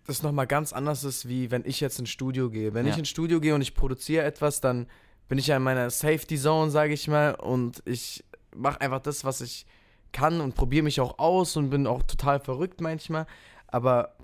das 0.08 0.22
nochmal 0.24 0.48
ganz 0.48 0.72
anders 0.74 1.04
ist, 1.04 1.28
wie 1.28 1.52
wenn 1.52 1.64
ich 1.66 1.80
jetzt 1.80 2.00
ins 2.00 2.10
Studio 2.10 2.50
gehe. 2.50 2.74
Wenn 2.74 2.86
Ja. 2.86 2.94
ich 2.94 3.00
ins 3.00 3.10
Studio 3.10 3.40
gehe 3.40 3.56
und 3.56 3.62
ich 3.62 3.74
produziere 3.76 4.24
etwas, 4.24 4.62
dann 4.62 4.88
bin 5.28 5.38
ich 5.38 5.48
ja 5.48 5.58
in 5.58 5.64
meiner 5.64 5.90
Safety 5.90 6.38
Zone, 6.38 6.70
sage 6.72 6.94
ich 6.94 7.08
mal, 7.08 7.34
und 7.36 7.82
ich 7.86 8.24
mache 8.56 8.80
einfach 8.82 9.00
das, 9.02 9.24
was 9.26 9.42
ich 9.42 9.66
kann 10.12 10.40
und 10.42 10.56
probiere 10.56 10.84
mich 10.84 11.02
auch 11.02 11.18
aus 11.20 11.58
und 11.58 11.70
bin 11.72 11.88
auch 11.88 12.04
total 12.04 12.40
verrückt 12.40 12.80
manchmal. 12.82 13.26
Aber 13.68 14.16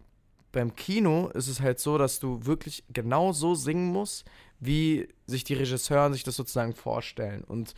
beim 0.51 0.75
Kino 0.75 1.29
ist 1.29 1.47
es 1.47 1.59
halt 1.61 1.79
so, 1.79 1.97
dass 1.97 2.19
du 2.19 2.45
wirklich 2.45 2.83
genau 2.93 3.33
so 3.33 3.55
singen 3.55 3.91
musst, 3.91 4.25
wie 4.59 5.07
sich 5.25 5.43
die 5.43 5.55
Regisseuren 5.55 6.13
sich 6.13 6.23
das 6.23 6.35
sozusagen 6.35 6.73
vorstellen. 6.73 7.43
Und 7.43 7.73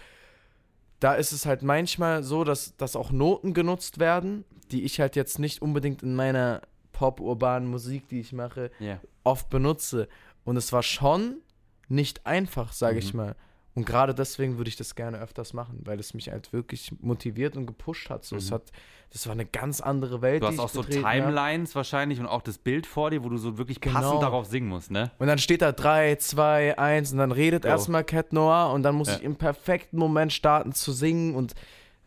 da 1.00 1.16
ist 1.16 1.32
es 1.32 1.46
halt 1.46 1.64
manchmal 1.64 2.24
so, 2.24 2.44
dass, 2.44 2.76
dass 2.78 2.96
auch 2.96 3.12
Noten 3.12 3.54
genutzt 3.54 4.00
werden, 4.00 4.44
die 4.72 4.84
ich 4.84 5.00
halt 5.00 5.16
jetzt 5.16 5.40
nicht 5.40 5.62
unbedingt 5.62 6.04
in 6.04 6.16
meiner 6.16 6.62
pop-urbanen 6.94 7.70
Musik, 7.70 8.08
die 8.08 8.20
ich 8.22 8.32
mache, 8.32 8.72
Ja. 8.80 9.00
oft 9.24 9.50
benutze. 9.50 10.08
Und 10.46 10.56
es 10.58 10.72
war 10.72 10.84
schon 10.84 11.38
nicht 11.90 12.26
einfach, 12.26 12.72
sage 12.72 13.00
ich 13.00 13.14
Mhm. 13.14 13.18
mal. 13.20 13.36
Und 13.76 13.86
gerade 13.88 14.14
deswegen 14.14 14.58
würde 14.58 14.70
ich 14.70 14.76
das 14.76 14.94
gerne 14.94 15.18
öfters 15.20 15.54
machen, 15.54 15.80
weil 15.86 16.00
es 16.00 16.14
mich 16.14 16.30
halt 16.30 16.54
wirklich 16.54 16.92
motiviert 17.02 17.58
und 17.58 17.66
gepusht 17.66 18.10
hat. 18.12 18.24
So, 18.24 18.36
es 18.36 18.52
Mhm. 18.52 18.56
hat, 18.56 18.72
das 19.12 19.26
war 19.26 19.34
eine 19.34 19.46
ganz 19.48 19.82
andere 19.82 20.22
Welt. 20.22 20.44
Du 20.44 20.48
hast 20.48 20.60
auch 20.60 20.68
ich 20.68 20.72
so 20.74 20.82
betreten 20.84 21.04
hab. 21.06 21.12
Timelines 21.14 21.76
wahrscheinlich 21.76 22.20
und 22.20 22.28
auch 22.28 22.44
das 22.44 22.60
Bild 22.60 22.86
vor 22.86 23.10
dir, 23.10 23.24
wo 23.24 23.30
du 23.30 23.38
so 23.38 23.58
wirklich 23.58 23.82
Genau. 23.82 24.00
passend 24.00 24.22
darauf 24.22 24.46
singen 24.46 24.68
musst, 24.70 24.92
ne? 24.92 25.10
Und 25.18 25.26
dann 25.26 25.40
steht 25.40 25.64
da 25.64 25.72
3, 25.72 26.18
2, 26.18 26.78
1 26.78 27.14
und 27.14 27.18
dann 27.18 27.32
redet 27.32 27.64
Jo. 27.64 27.72
erstmal 27.72 28.04
Cat 28.04 28.32
Noir 28.32 28.72
und 28.72 28.84
dann 28.84 28.94
muss 28.94 29.08
Ja. 29.08 29.16
ich 29.16 29.24
im 29.24 29.38
perfekten 29.38 29.98
Moment 29.98 30.32
starten 30.34 30.74
zu 30.74 30.92
singen 30.92 31.34
und 31.34 31.56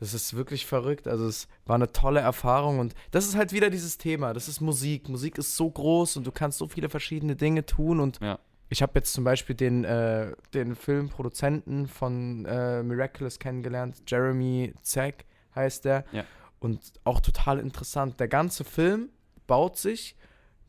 das 0.00 0.12
ist 0.14 0.34
wirklich 0.36 0.66
verrückt. 0.66 1.08
Also 1.08 1.26
es 1.26 1.48
war 1.64 1.76
eine 1.76 1.90
tolle 1.92 2.20
Erfahrung 2.20 2.78
und 2.78 2.94
das 3.12 3.26
ist 3.26 3.34
halt 3.36 3.52
wieder 3.52 3.70
dieses 3.70 3.96
Thema. 3.98 4.32
Das 4.34 4.48
ist 4.48 4.60
Musik. 4.60 5.08
Musik 5.08 5.38
ist 5.38 5.56
so 5.56 5.70
groß 5.70 6.16
und 6.18 6.26
du 6.26 6.32
kannst 6.32 6.58
so 6.58 6.68
viele 6.68 6.88
verschiedene 6.88 7.34
Dinge 7.36 7.64
tun 7.64 8.00
und 8.00 8.18
Ja. 8.20 8.38
ich 8.68 8.82
habe 8.82 8.92
jetzt 8.96 9.12
zum 9.12 9.24
Beispiel 9.24 9.56
den, 9.56 9.84
äh, 9.84 10.32
den 10.54 10.74
Filmproduzenten 10.76 11.86
von 11.88 12.44
äh, 12.46 12.82
Miraculous 12.82 13.38
kennengelernt. 13.38 14.02
Jeremy 14.06 14.74
Zack 14.82 15.24
heißt 15.54 15.84
der. 15.84 16.04
Ja. 16.12 16.24
Und 16.58 16.80
auch 17.04 17.20
total 17.20 17.58
interessant. 17.58 18.18
Der 18.20 18.28
ganze 18.28 18.64
Film 18.64 19.08
baut 19.46 19.76
sich 19.78 20.16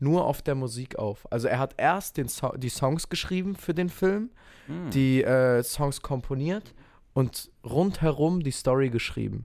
nur 0.00 0.24
auf 0.26 0.42
der 0.42 0.54
Musik 0.54 0.96
auf. 0.96 1.26
Also 1.32 1.48
er 1.48 1.58
hat 1.58 1.74
erst 1.76 2.16
den 2.18 2.28
so 2.28 2.50
die 2.56 2.68
Songs 2.68 3.08
geschrieben 3.08 3.56
für 3.56 3.74
den 3.74 3.88
Film, 3.88 4.30
Hm. 4.66 4.90
die 4.90 5.22
äh, 5.24 5.62
Songs 5.62 6.02
komponiert 6.02 6.74
und 7.18 7.50
rundherum 7.68 8.44
die 8.44 8.52
Story 8.52 8.90
geschrieben. 8.90 9.44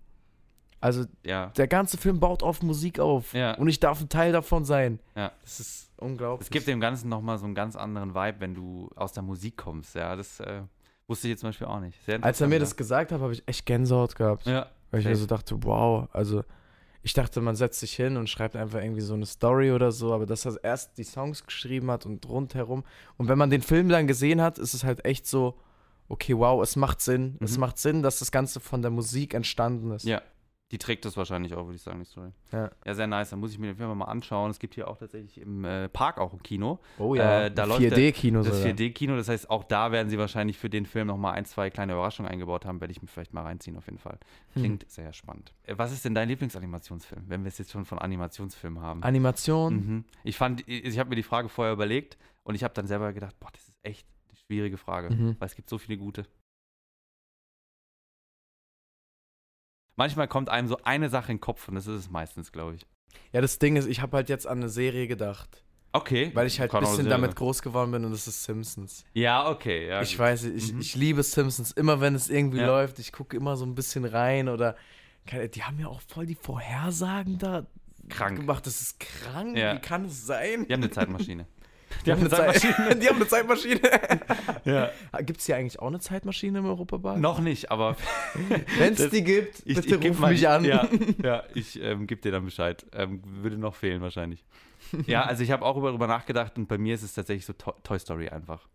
Also 0.80 1.06
ja. 1.26 1.48
der 1.58 1.68
ganze 1.68 1.98
Film 1.98 2.20
baut 2.20 2.44
auf 2.44 2.62
Musik 2.62 3.00
auf. 3.00 3.34
Ja. 3.34 3.56
Und 3.56 3.68
ich 3.68 3.80
darf 3.80 4.00
ein 4.00 4.10
Teil 4.10 4.32
davon 4.32 4.64
sein. 4.64 5.00
Ja. 5.16 5.32
Das 5.42 5.60
ist 5.60 5.92
unglaublich. 5.98 6.46
Es 6.46 6.52
gibt 6.52 6.68
dem 6.68 6.80
Ganzen 6.80 7.10
nochmal 7.10 7.40
so 7.40 7.46
einen 7.46 7.56
ganz 7.56 7.76
anderen 7.76 8.14
Vibe, 8.14 8.42
wenn 8.42 8.54
du 8.54 8.92
aus 8.96 9.12
der 9.12 9.24
Musik 9.24 9.58
kommst. 9.58 9.96
Ja, 9.96 10.16
das 10.16 10.40
äh, 10.40 10.62
wusste 11.08 11.28
ich 11.28 11.32
jetzt 11.32 11.40
zum 11.40 11.50
Beispiel 11.50 11.66
auch 11.66 11.80
nicht. 11.80 11.98
Als 12.22 12.42
er 12.42 12.48
mir 12.48 12.60
das 12.60 12.76
gesagt 12.76 13.12
hat, 13.12 13.22
habe 13.22 13.34
ich 13.34 13.42
echt 13.48 13.66
Gänsehaut 13.66 14.16
gehabt. 14.16 14.46
ja. 14.46 14.68
Weil 14.92 15.00
ich 15.00 15.08
mir 15.08 15.16
safe. 15.16 15.22
so 15.22 15.36
dachte, 15.36 15.64
wow, 15.64 16.08
also 16.14 16.44
ich 17.02 17.14
dachte, 17.14 17.42
man 17.42 17.56
setzt 17.56 17.80
sich 17.80 17.96
hin 17.96 18.18
und 18.18 18.30
schreibt 18.30 18.56
einfach 18.56 18.84
irgendwie 18.84 19.02
so 19.02 19.16
eine 19.16 19.26
Story 19.26 19.72
oder 19.72 19.92
so, 19.92 20.14
aber 20.14 20.28
dass 20.28 20.46
er 20.46 20.64
erst 20.64 21.00
die 21.00 21.04
Songs 21.04 21.44
geschrieben 21.44 21.90
hat 21.90 22.06
und 22.06 22.30
rundherum. 22.30 22.84
Und 23.18 23.30
wenn 23.30 23.40
man 23.40 23.50
den 23.50 23.64
Film 23.64 23.90
dann 23.90 24.06
gesehen 24.06 24.42
hat, 24.42 24.60
ist 24.60 24.76
es 24.76 24.84
halt 24.84 25.06
echt 25.06 25.26
so, 25.26 25.58
okay, 26.14 26.38
wow, 26.38 26.62
es 26.64 26.76
macht 26.76 27.02
Sinn. 27.02 27.38
Es 27.42 27.56
Mhm. 27.56 27.60
macht 27.62 27.78
Sinn, 27.78 28.02
dass 28.04 28.20
das 28.20 28.32
Ganze 28.32 28.60
von 28.60 28.82
der 28.82 28.92
Musik 28.92 29.34
entstanden 29.34 29.92
ist. 29.92 30.06
Ja. 30.06 30.22
Die 30.72 30.80
trägt 30.80 31.06
das 31.06 31.16
wahrscheinlich 31.18 31.54
auch, 31.54 31.66
würde 31.66 31.76
ich 31.76 31.84
sagen, 31.84 32.00
die 32.00 32.06
Story. 32.06 32.30
Ja. 32.52 32.72
Ja, 32.84 32.94
sehr 32.96 33.06
nice. 33.06 33.30
Da 33.30 33.36
muss 33.36 33.52
ich 33.52 33.60
mir 33.60 33.68
den 33.68 33.76
Film 33.76 33.96
mal 33.96 34.06
anschauen. 34.06 34.50
Es 34.50 34.58
gibt 34.58 34.74
hier 34.74 34.88
auch 34.88 34.98
tatsächlich 34.98 35.40
im 35.40 35.64
äh, 35.66 35.88
Park 35.88 36.18
auch 36.18 36.34
ein 36.34 36.42
Kino. 36.42 36.80
Oh 36.98 37.14
ja, 37.14 37.44
Äh, 37.44 37.52
da 37.52 37.64
ein 37.64 37.70
läuft 37.70 37.82
der- 37.84 37.92
4D-Kino 37.92 38.42
Das 38.42 38.58
sogar. 38.58 38.72
4D-Kino, 38.72 39.16
das 39.16 39.30
heißt, 39.30 39.52
auch 39.52 39.66
da 39.66 39.92
werden 39.92 40.10
sie 40.10 40.18
wahrscheinlich 40.18 40.58
für 40.58 40.72
den 40.72 40.88
Film 40.88 41.06
nochmal 41.08 41.34
ein, 41.36 41.46
zwei 41.46 41.70
kleine 41.70 41.94
Überraschungen 41.94 42.32
eingebaut 42.32 42.66
haben. 42.66 42.82
Werde 42.82 42.92
ich 42.92 43.04
mir 43.04 43.08
vielleicht 43.08 43.34
mal 43.36 43.44
reinziehen, 43.44 43.78
auf 43.78 43.86
jeden 43.86 44.00
Fall. 44.00 44.18
Hm. 44.54 44.62
Klingt 44.64 44.90
sehr 44.90 45.14
spannend. 45.14 45.54
Äh, 45.64 45.76
Was 45.78 45.92
ist 45.92 46.06
denn 46.06 46.16
dein 46.16 46.28
Lieblingsanimationsfilm, 46.30 47.24
wenn 47.28 47.44
wir 47.44 47.50
es 47.50 47.60
jetzt 47.60 47.70
schon 47.72 47.86
von 47.86 48.00
Animationsfilmen 48.00 48.82
haben? 48.82 49.04
Animation. 49.04 49.76
Mhm. 49.76 50.06
Ich 50.24 50.38
fand, 50.38 50.68
ich, 50.68 50.86
ich 50.86 50.98
habe 50.98 51.10
mir 51.10 51.16
die 51.18 51.24
Frage 51.24 51.50
vorher 51.50 51.74
überlegt 51.74 52.18
und 52.44 52.56
ich 52.56 52.64
habe 52.64 52.74
dann 52.74 52.88
selber 52.88 53.14
gedacht, 53.14 53.36
boah, 53.40 53.50
das 53.52 53.62
ist 53.62 53.76
echt 53.84 54.08
schwierige 54.48 54.78
Frage, 54.78 55.10
Mhm. 55.10 55.36
weil 55.40 55.46
es 55.48 55.56
gibt 55.56 55.70
so 55.70 55.78
viele 55.78 55.98
gute. 55.98 56.26
Manchmal 59.96 60.28
kommt 60.28 60.50
einem 60.50 60.68
so 60.68 60.78
eine 60.84 61.10
Sache 61.10 61.32
in 61.32 61.38
den 61.38 61.42
Kopf 61.42 61.68
und 61.68 61.76
das 61.76 61.86
ist 61.88 61.96
es 62.06 62.10
meistens, 62.10 62.52
glaube 62.52 62.76
ich. 62.76 62.86
Ja, 63.32 63.42
das 63.42 63.60
Ding 63.60 63.76
ist, 63.76 63.86
ich 63.88 64.02
habe 64.02 64.18
halt 64.18 64.30
jetzt 64.30 64.48
an 64.48 64.58
eine 64.58 64.70
Serie 64.70 65.08
gedacht, 65.08 65.64
Okay. 65.92 66.32
weil 66.34 66.48
ich 66.48 66.60
halt 66.60 66.74
ein 66.74 66.80
bisschen 66.80 67.08
damit 67.10 67.36
groß 67.36 67.62
geworden 67.62 67.92
bin 67.92 68.04
und 68.04 68.12
das 68.12 68.28
ist 68.28 68.44
Simpsons. 68.44 69.06
Ja, 69.14 69.48
okay. 69.50 69.88
Ja, 69.88 70.02
ich 70.02 70.12
gut. 70.14 70.20
weiß, 70.20 70.46
ich, 70.46 70.74
Mhm. 70.74 70.82
ich 70.82 70.96
liebe 70.96 71.22
Simpsons. 71.22 71.72
Immer 71.72 72.02
wenn 72.02 72.16
es 72.16 72.30
irgendwie 72.30 72.58
Ja. 72.60 72.66
läuft, 72.66 72.98
ich 72.98 73.12
gucke 73.12 73.38
immer 73.38 73.56
so 73.56 73.66
ein 73.66 73.76
bisschen 73.76 74.04
rein 74.06 74.50
oder 74.50 74.76
die 75.54 75.64
haben 75.64 75.80
ja 75.80 75.88
auch 75.88 76.02
voll 76.02 76.26
die 76.26 76.36
Vorhersagen 76.36 77.38
da 77.38 77.68
Krank. 78.10 78.38
gemacht. 78.40 78.66
Das 78.66 78.82
ist 78.82 79.00
krank. 79.00 79.56
Ja. 79.56 79.76
Wie 79.76 79.80
kann 79.80 80.06
es 80.06 80.26
sein? 80.26 80.66
Die 80.68 80.74
haben 80.74 80.82
eine 80.84 80.92
Zeitmaschine. 80.92 81.46
Die 82.06 82.12
haben 82.12 82.20
eine 82.20 82.30
Zeitmaschine. 82.30 82.96
die 82.96 83.08
haben 83.08 83.16
eine 83.16 83.28
Zeitmaschine. 83.28 83.80
ja. 84.66 84.92
Gibt 85.22 85.40
es 85.40 85.46
hier 85.46 85.56
eigentlich 85.56 85.80
auch 85.80 85.88
eine 85.88 86.00
Zeitmaschine 86.00 86.60
im 86.60 86.66
Europapark? 86.66 87.18
Noch 87.20 87.40
nicht, 87.40 87.72
aber 87.72 87.96
Wenn 88.78 88.94
es 88.94 89.10
die 89.10 89.24
gibt, 89.24 89.62
ich, 89.66 89.76
bitte 89.76 89.96
ich 89.96 90.02
geb 90.02 90.12
ruf 90.12 90.20
mal- 90.20 90.32
mich 90.32 90.48
an. 90.48 90.66
Ja, 90.66 90.88
ja 91.24 91.44
ich 91.54 91.82
ähm, 91.82 92.08
gebe 92.08 92.22
dir 92.22 92.32
dann 92.32 92.46
Bescheid. 92.46 92.86
Ähm, 92.94 93.22
würde 93.26 93.58
noch 93.58 93.76
fehlen 93.76 94.02
wahrscheinlich. 94.02 94.44
Ja, 95.08 95.24
also 95.24 95.44
ich 95.44 95.52
habe 95.52 95.66
auch 95.66 95.82
darüber 95.82 96.08
nachgedacht 96.08 96.58
und 96.58 96.68
bei 96.68 96.78
mir 96.78 96.96
ist 96.96 97.04
es 97.04 97.14
tatsächlich 97.14 97.46
so 97.46 97.54
To 97.54 97.74
Toy 97.84 98.00
Story 98.00 98.30
einfach. 98.30 98.68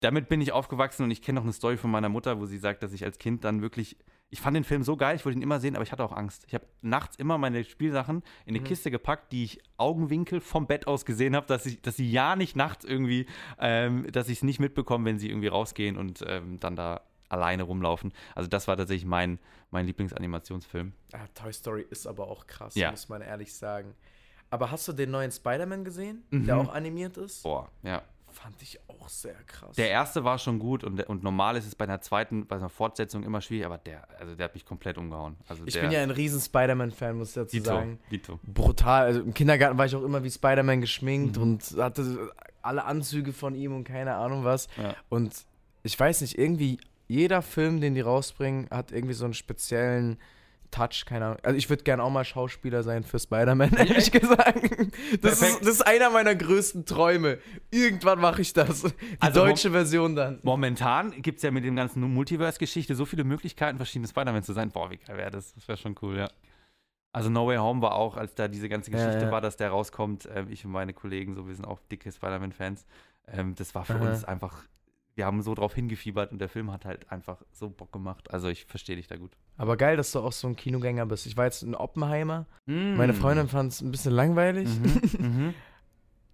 Damit 0.00 0.28
bin 0.28 0.40
ich 0.40 0.52
aufgewachsen 0.52 1.04
und 1.04 1.10
ich 1.10 1.22
kenne 1.22 1.36
noch 1.36 1.44
eine 1.44 1.52
Story 1.52 1.76
von 1.76 1.90
meiner 1.90 2.08
Mutter, 2.10 2.38
wo 2.38 2.46
sie 2.46 2.58
sagt, 2.58 2.82
dass 2.82 2.92
ich 2.92 3.04
als 3.04 3.18
Kind 3.18 3.42
dann 3.44 3.62
wirklich, 3.62 3.96
ich 4.30 4.40
fand 4.40 4.56
den 4.56 4.64
Film 4.64 4.82
so 4.82 4.96
geil, 4.96 5.14
ich 5.16 5.24
wollte 5.24 5.38
ihn 5.38 5.42
immer 5.42 5.60
sehen, 5.60 5.76
aber 5.76 5.84
ich 5.84 5.92
hatte 5.92 6.02
auch 6.04 6.12
Angst. 6.12 6.44
Ich 6.48 6.54
habe 6.54 6.66
nachts 6.82 7.16
immer 7.16 7.38
meine 7.38 7.62
Spielsachen 7.62 8.22
in 8.46 8.54
eine 8.54 8.60
Mhm. 8.60 8.64
Kiste 8.64 8.90
gepackt, 8.90 9.30
die 9.32 9.44
ich 9.44 9.60
Augenwinkel 9.76 10.40
vom 10.40 10.66
Bett 10.66 10.86
aus 10.88 11.04
gesehen 11.04 11.36
habe, 11.36 11.46
dass 11.46 11.66
ich, 11.66 11.80
dass 11.82 11.96
sie 11.96 12.10
ja 12.10 12.34
nicht 12.34 12.56
nachts 12.56 12.84
irgendwie, 12.84 13.26
ähm, 13.60 14.10
dass 14.10 14.28
ich 14.28 14.38
es 14.38 14.42
nicht 14.42 14.58
mitbekomme, 14.58 15.04
wenn 15.04 15.18
sie 15.20 15.28
irgendwie 15.28 15.48
rausgehen 15.48 15.96
und 15.96 16.24
ähm, 16.26 16.58
dann 16.58 16.74
da 16.74 17.02
alleine 17.28 17.62
rumlaufen. 17.62 18.12
Also 18.34 18.48
das 18.48 18.66
war 18.66 18.76
tatsächlich 18.76 19.06
mein, 19.06 19.38
mein 19.70 19.86
Lieblingsanimationsfilm. 19.86 20.92
Ah, 21.12 21.26
Toy 21.34 21.52
Story 21.52 21.86
ist 21.90 22.06
aber 22.06 22.26
auch 22.28 22.46
krass, 22.46 22.74
Ja. 22.74 22.90
muss 22.90 23.08
man 23.08 23.22
ehrlich 23.22 23.54
sagen. 23.54 23.94
Aber 24.50 24.70
hast 24.70 24.86
du 24.88 24.92
den 24.92 25.10
neuen 25.10 25.30
Spider-Man 25.32 25.84
gesehen, 25.84 26.22
Mhm. 26.30 26.46
der 26.46 26.56
auch 26.58 26.72
animiert 26.72 27.16
ist? 27.16 27.42
Boah, 27.44 27.70
ja. 27.82 28.02
Fand 28.34 28.60
ich 28.62 28.78
auch 28.88 29.08
sehr 29.08 29.34
krass. 29.46 29.76
Der 29.76 29.88
erste 29.90 30.24
war 30.24 30.38
schon 30.38 30.58
gut 30.58 30.84
und, 30.84 31.00
und 31.08 31.22
normal 31.22 31.56
ist 31.56 31.66
es 31.66 31.74
bei 31.74 31.84
einer 31.84 32.00
zweiten, 32.00 32.46
bei 32.46 32.56
einer 32.56 32.68
Fortsetzung 32.68 33.22
immer 33.22 33.40
schwierig, 33.40 33.64
aber 33.66 33.78
der, 33.78 34.06
also 34.20 34.34
der 34.34 34.44
hat 34.44 34.54
mich 34.54 34.64
komplett 34.66 34.98
umgehauen. 34.98 35.36
Also 35.48 35.64
ich 35.66 35.74
der, 35.74 35.82
bin 35.82 35.90
ja 35.92 36.02
ein 36.02 36.10
riesen 36.10 36.40
Spider-Man-Fan, 36.40 37.16
muss 37.16 37.28
ich 37.30 37.34
dazu 37.34 37.56
Dito, 37.56 37.66
sagen. 37.70 37.98
Dito. 38.10 38.38
Brutal. 38.42 39.04
Also 39.06 39.20
im 39.20 39.32
Kindergarten 39.32 39.78
war 39.78 39.86
ich 39.86 39.94
auch 39.94 40.02
immer 40.02 40.22
wie 40.24 40.30
Spider-Man 40.30 40.80
geschminkt 40.80 41.36
Mhm. 41.36 41.42
und 41.42 41.62
hatte 41.78 42.30
alle 42.62 42.84
Anzüge 42.84 43.32
von 43.32 43.54
ihm 43.54 43.74
und 43.74 43.84
keine 43.84 44.14
Ahnung 44.16 44.44
was. 44.44 44.68
Ja. 44.76 44.94
Und 45.08 45.32
ich 45.82 45.98
weiß 45.98 46.20
nicht, 46.22 46.36
irgendwie 46.38 46.78
jeder 47.06 47.42
Film, 47.42 47.80
den 47.80 47.94
die 47.94 48.00
rausbringen, 48.00 48.68
hat 48.70 48.90
irgendwie 48.90 49.14
so 49.14 49.24
einen 49.26 49.34
speziellen 49.34 50.18
Touch, 50.74 51.04
keine 51.06 51.26
Ahnung. 51.26 51.38
Also 51.42 51.56
ich 51.56 51.70
würde 51.70 51.84
gerne 51.84 52.02
auch 52.02 52.10
mal 52.10 52.24
Schauspieler 52.24 52.82
sein 52.82 53.04
für 53.04 53.18
Spider-Man, 53.18 53.72
ehrlich 53.74 54.10
gesagt. 54.10 54.58
Das 55.22 55.40
ist, 55.40 55.60
das 55.60 55.68
ist 55.68 55.86
einer 55.86 56.10
meiner 56.10 56.34
größten 56.34 56.84
Träume. 56.84 57.38
Irgendwann 57.70 58.20
mache 58.20 58.42
ich 58.42 58.52
das. 58.52 58.82
Die 58.82 58.92
Also 59.20 59.44
deutsche 59.44 59.70
Version 59.70 60.16
dann. 60.16 60.40
Momentan 60.42 61.22
gibt 61.22 61.36
es 61.36 61.42
ja 61.42 61.50
mit 61.50 61.64
dem 61.64 61.76
ganzen 61.76 62.02
Multiverse-Geschichte 62.02 62.94
so 62.94 63.04
viele 63.04 63.24
Möglichkeiten, 63.24 63.76
verschiedene 63.76 64.08
Spider-Man 64.08 64.42
zu 64.42 64.52
sein. 64.52 64.70
Boah, 64.70 64.90
wie 64.90 64.96
geil 64.96 65.16
wäre 65.16 65.30
das? 65.30 65.54
Das 65.54 65.68
wäre 65.68 65.78
schon 65.78 65.94
cool, 66.02 66.18
ja. 66.18 66.28
Also 67.12 67.30
No 67.30 67.46
Way 67.46 67.58
Home 67.58 67.80
war 67.80 67.94
auch, 67.94 68.16
als 68.16 68.34
da 68.34 68.48
diese 68.48 68.68
ganze 68.68 68.90
Ja, 68.90 68.98
Geschichte 68.98 69.26
ja. 69.26 69.30
war, 69.30 69.40
dass 69.40 69.56
der 69.56 69.70
rauskommt, 69.70 70.28
ähm, 70.34 70.48
ich 70.50 70.64
und 70.64 70.72
meine 70.72 70.92
Kollegen, 70.92 71.34
so, 71.34 71.46
wir 71.46 71.54
sind 71.54 71.64
auch 71.64 71.78
dicke 71.90 72.10
Spider-Man-Fans. 72.10 72.84
Ähm, 73.28 73.54
das 73.54 73.74
war 73.76 73.84
für 73.84 73.94
Aha. 73.94 74.08
uns 74.10 74.24
einfach, 74.24 74.64
wir 75.14 75.26
haben 75.26 75.42
so 75.42 75.54
drauf 75.54 75.74
hingefiebert 75.74 76.32
und 76.32 76.38
der 76.38 76.48
Film 76.48 76.72
hat 76.72 76.84
halt 76.84 77.10
einfach 77.10 77.42
so 77.52 77.70
Bock 77.70 77.92
gemacht. 77.92 78.32
Also 78.32 78.48
ich 78.48 78.64
verstehe 78.64 78.96
dich 78.96 79.06
da 79.06 79.16
gut. 79.16 79.32
Aber 79.56 79.76
geil, 79.76 79.96
dass 79.96 80.10
du 80.12 80.20
auch 80.20 80.32
so 80.32 80.48
ein 80.48 80.56
Kinogänger 80.56 81.06
bist. 81.06 81.26
Ich 81.26 81.36
war 81.36 81.44
jetzt 81.44 81.62
in 81.62 81.74
Oppenheimer. 81.74 82.46
Mm. 82.66 82.96
Meine 82.96 83.14
Freundin 83.14 83.48
fand 83.48 83.72
es 83.72 83.80
ein 83.80 83.90
bisschen 83.90 84.12
langweilig. 84.12 84.68
Mhm. 85.18 85.54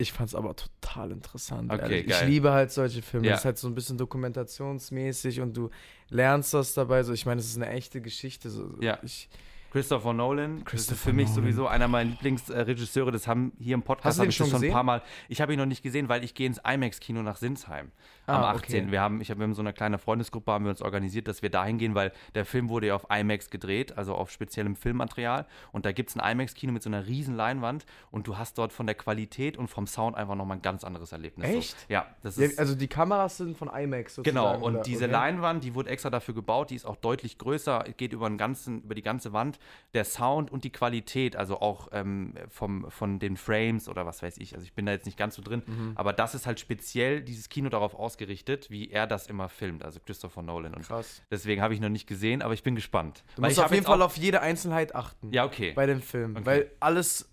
Ich 0.00 0.14
fand 0.14 0.30
es 0.30 0.34
aber 0.34 0.56
total 0.56 1.10
interessant. 1.10 1.70
Okay, 1.70 1.82
ehrlich. 1.82 2.06
Ich 2.06 2.08
geil. 2.08 2.26
liebe 2.26 2.52
halt 2.52 2.72
solche 2.72 3.02
Filme. 3.02 3.26
Ja. 3.26 3.32
Das 3.32 3.40
ist 3.40 3.44
halt 3.44 3.58
so 3.58 3.68
ein 3.68 3.74
bisschen 3.74 3.98
dokumentationsmäßig 3.98 5.42
und 5.42 5.54
du 5.54 5.68
lernst 6.08 6.54
das 6.54 6.72
dabei. 6.72 7.02
So, 7.02 7.12
ich 7.12 7.26
meine, 7.26 7.38
es 7.38 7.48
ist 7.48 7.56
eine 7.56 7.68
echte 7.68 8.00
Geschichte. 8.00 8.48
So, 8.48 8.78
Ja. 8.80 8.98
Ich, 9.02 9.28
Christopher 9.70 10.12
Nolan, 10.12 10.50
das 10.50 10.58
ist 10.60 10.66
Christopher 10.66 11.10
für 11.10 11.12
mich 11.12 11.28
Nolan. 11.28 11.42
sowieso 11.44 11.66
einer 11.68 11.86
meiner 11.88 12.10
Lieblingsregisseure. 12.10 13.12
Das 13.12 13.26
haben 13.28 13.52
hier 13.58 13.74
im 13.74 13.82
Podcast 13.82 14.06
Hast 14.06 14.18
du 14.18 14.22
den 14.24 14.32
schon 14.32 14.48
schon 14.48 14.64
ein 14.64 14.72
paar 14.72 14.82
Mal. 14.82 15.02
Ich 15.28 15.40
habe 15.40 15.52
ihn 15.52 15.58
noch 15.58 15.66
nicht 15.66 15.82
gesehen, 15.82 16.08
weil 16.08 16.24
ich 16.24 16.34
gehe 16.34 16.46
ins 16.46 16.58
IMAX-Kino 16.66 17.22
nach 17.22 17.36
Sinsheim 17.36 17.92
am 18.26 18.42
Ah, 18.42 18.50
18. 18.52 18.82
okay. 18.84 18.92
Wir 18.92 19.00
haben, 19.00 19.20
ich 19.20 19.30
habe 19.30 19.42
in 19.44 19.54
so 19.54 19.62
einer 19.62 19.72
kleinen 19.72 19.98
Freundesgruppe 19.98 20.50
haben 20.50 20.64
wir 20.64 20.70
uns 20.70 20.82
organisiert, 20.82 21.28
dass 21.28 21.42
wir 21.42 21.50
dahin 21.50 21.78
gehen, 21.78 21.94
weil 21.94 22.12
der 22.34 22.44
Film 22.44 22.68
wurde 22.68 22.88
ja 22.88 22.96
auf 22.96 23.06
IMAX 23.10 23.50
gedreht, 23.50 23.96
also 23.96 24.14
auf 24.14 24.30
speziellem 24.30 24.74
Filmmaterial. 24.76 25.46
Und 25.72 25.86
da 25.86 25.92
gibt 25.92 26.10
es 26.10 26.16
ein 26.16 26.32
IMAX-Kino 26.32 26.72
mit 26.72 26.82
so 26.82 26.90
einer 26.90 27.06
riesen 27.06 27.36
Leinwand 27.36 27.86
und 28.10 28.26
du 28.26 28.38
hast 28.38 28.58
dort 28.58 28.72
von 28.72 28.86
der 28.86 28.96
Qualität 28.96 29.56
und 29.56 29.68
vom 29.68 29.86
Sound 29.86 30.16
einfach 30.16 30.34
nochmal 30.34 30.58
ein 30.58 30.62
ganz 30.62 30.82
anderes 30.84 31.12
Erlebnis. 31.12 31.48
Echt? 31.48 31.80
So. 31.80 31.86
Ja, 31.88 32.06
das 32.22 32.38
ist. 32.38 32.58
also 32.58 32.74
die 32.74 32.88
Kameras 32.88 33.36
sind 33.36 33.56
von 33.56 33.68
IMAX 33.68 34.16
sozusagen. 34.16 34.36
Genau, 34.36 34.66
und 34.66 34.74
oder? 34.74 34.82
diese 34.82 35.04
okay. 35.04 35.12
Leinwand, 35.12 35.62
die 35.62 35.74
wurde 35.74 35.90
extra 35.90 36.10
dafür 36.10 36.34
gebaut, 36.34 36.70
die 36.70 36.76
ist 36.76 36.86
auch 36.86 36.96
deutlich 36.96 37.38
größer, 37.38 37.84
geht 37.96 38.12
über, 38.12 38.28
ganzen, 38.30 38.82
über 38.82 38.94
die 38.96 39.02
ganze 39.02 39.32
Wand. 39.32 39.58
Der 39.94 40.04
Sound 40.04 40.50
und 40.52 40.64
die 40.64 40.70
Qualität, 40.70 41.34
also 41.36 41.60
auch 41.60 41.88
ähm, 41.92 42.34
vom, 42.48 42.90
von 42.90 43.18
den 43.18 43.36
Frames 43.36 43.88
oder 43.88 44.06
was 44.06 44.22
weiß 44.22 44.38
ich, 44.38 44.54
also 44.54 44.64
ich 44.64 44.72
bin 44.72 44.86
da 44.86 44.92
jetzt 44.92 45.06
nicht 45.06 45.18
ganz 45.18 45.34
so 45.34 45.42
drin, 45.42 45.62
Mhm. 45.66 45.92
aber 45.96 46.12
das 46.12 46.34
ist 46.34 46.46
halt 46.46 46.60
speziell 46.60 47.22
dieses 47.22 47.48
Kino 47.48 47.68
darauf 47.68 47.94
ausgerichtet, 47.94 48.70
wie 48.70 48.90
er 48.90 49.06
das 49.06 49.26
immer 49.26 49.48
filmt, 49.48 49.84
also 49.84 49.98
Christopher 50.04 50.42
Nolan. 50.42 50.74
Und 50.74 50.86
Krass. 50.86 51.22
deswegen 51.30 51.60
habe 51.62 51.74
ich 51.74 51.80
noch 51.80 51.88
nicht 51.88 52.06
gesehen, 52.06 52.42
aber 52.42 52.54
ich 52.54 52.62
bin 52.62 52.74
gespannt. 52.74 53.24
Du 53.36 53.42
musst 53.42 53.58
auf 53.58 53.72
jeden 53.72 53.84
Fall 53.86 54.02
auf 54.02 54.16
jede 54.16 54.40
Einzelheit 54.40 54.94
achten. 54.94 55.32
Ja, 55.32 55.44
okay. 55.44 55.72
Bei 55.74 55.86
dem 55.86 56.00
Film. 56.02 56.36
Okay. 56.36 56.46
Weil 56.46 56.70
alles. 56.80 57.28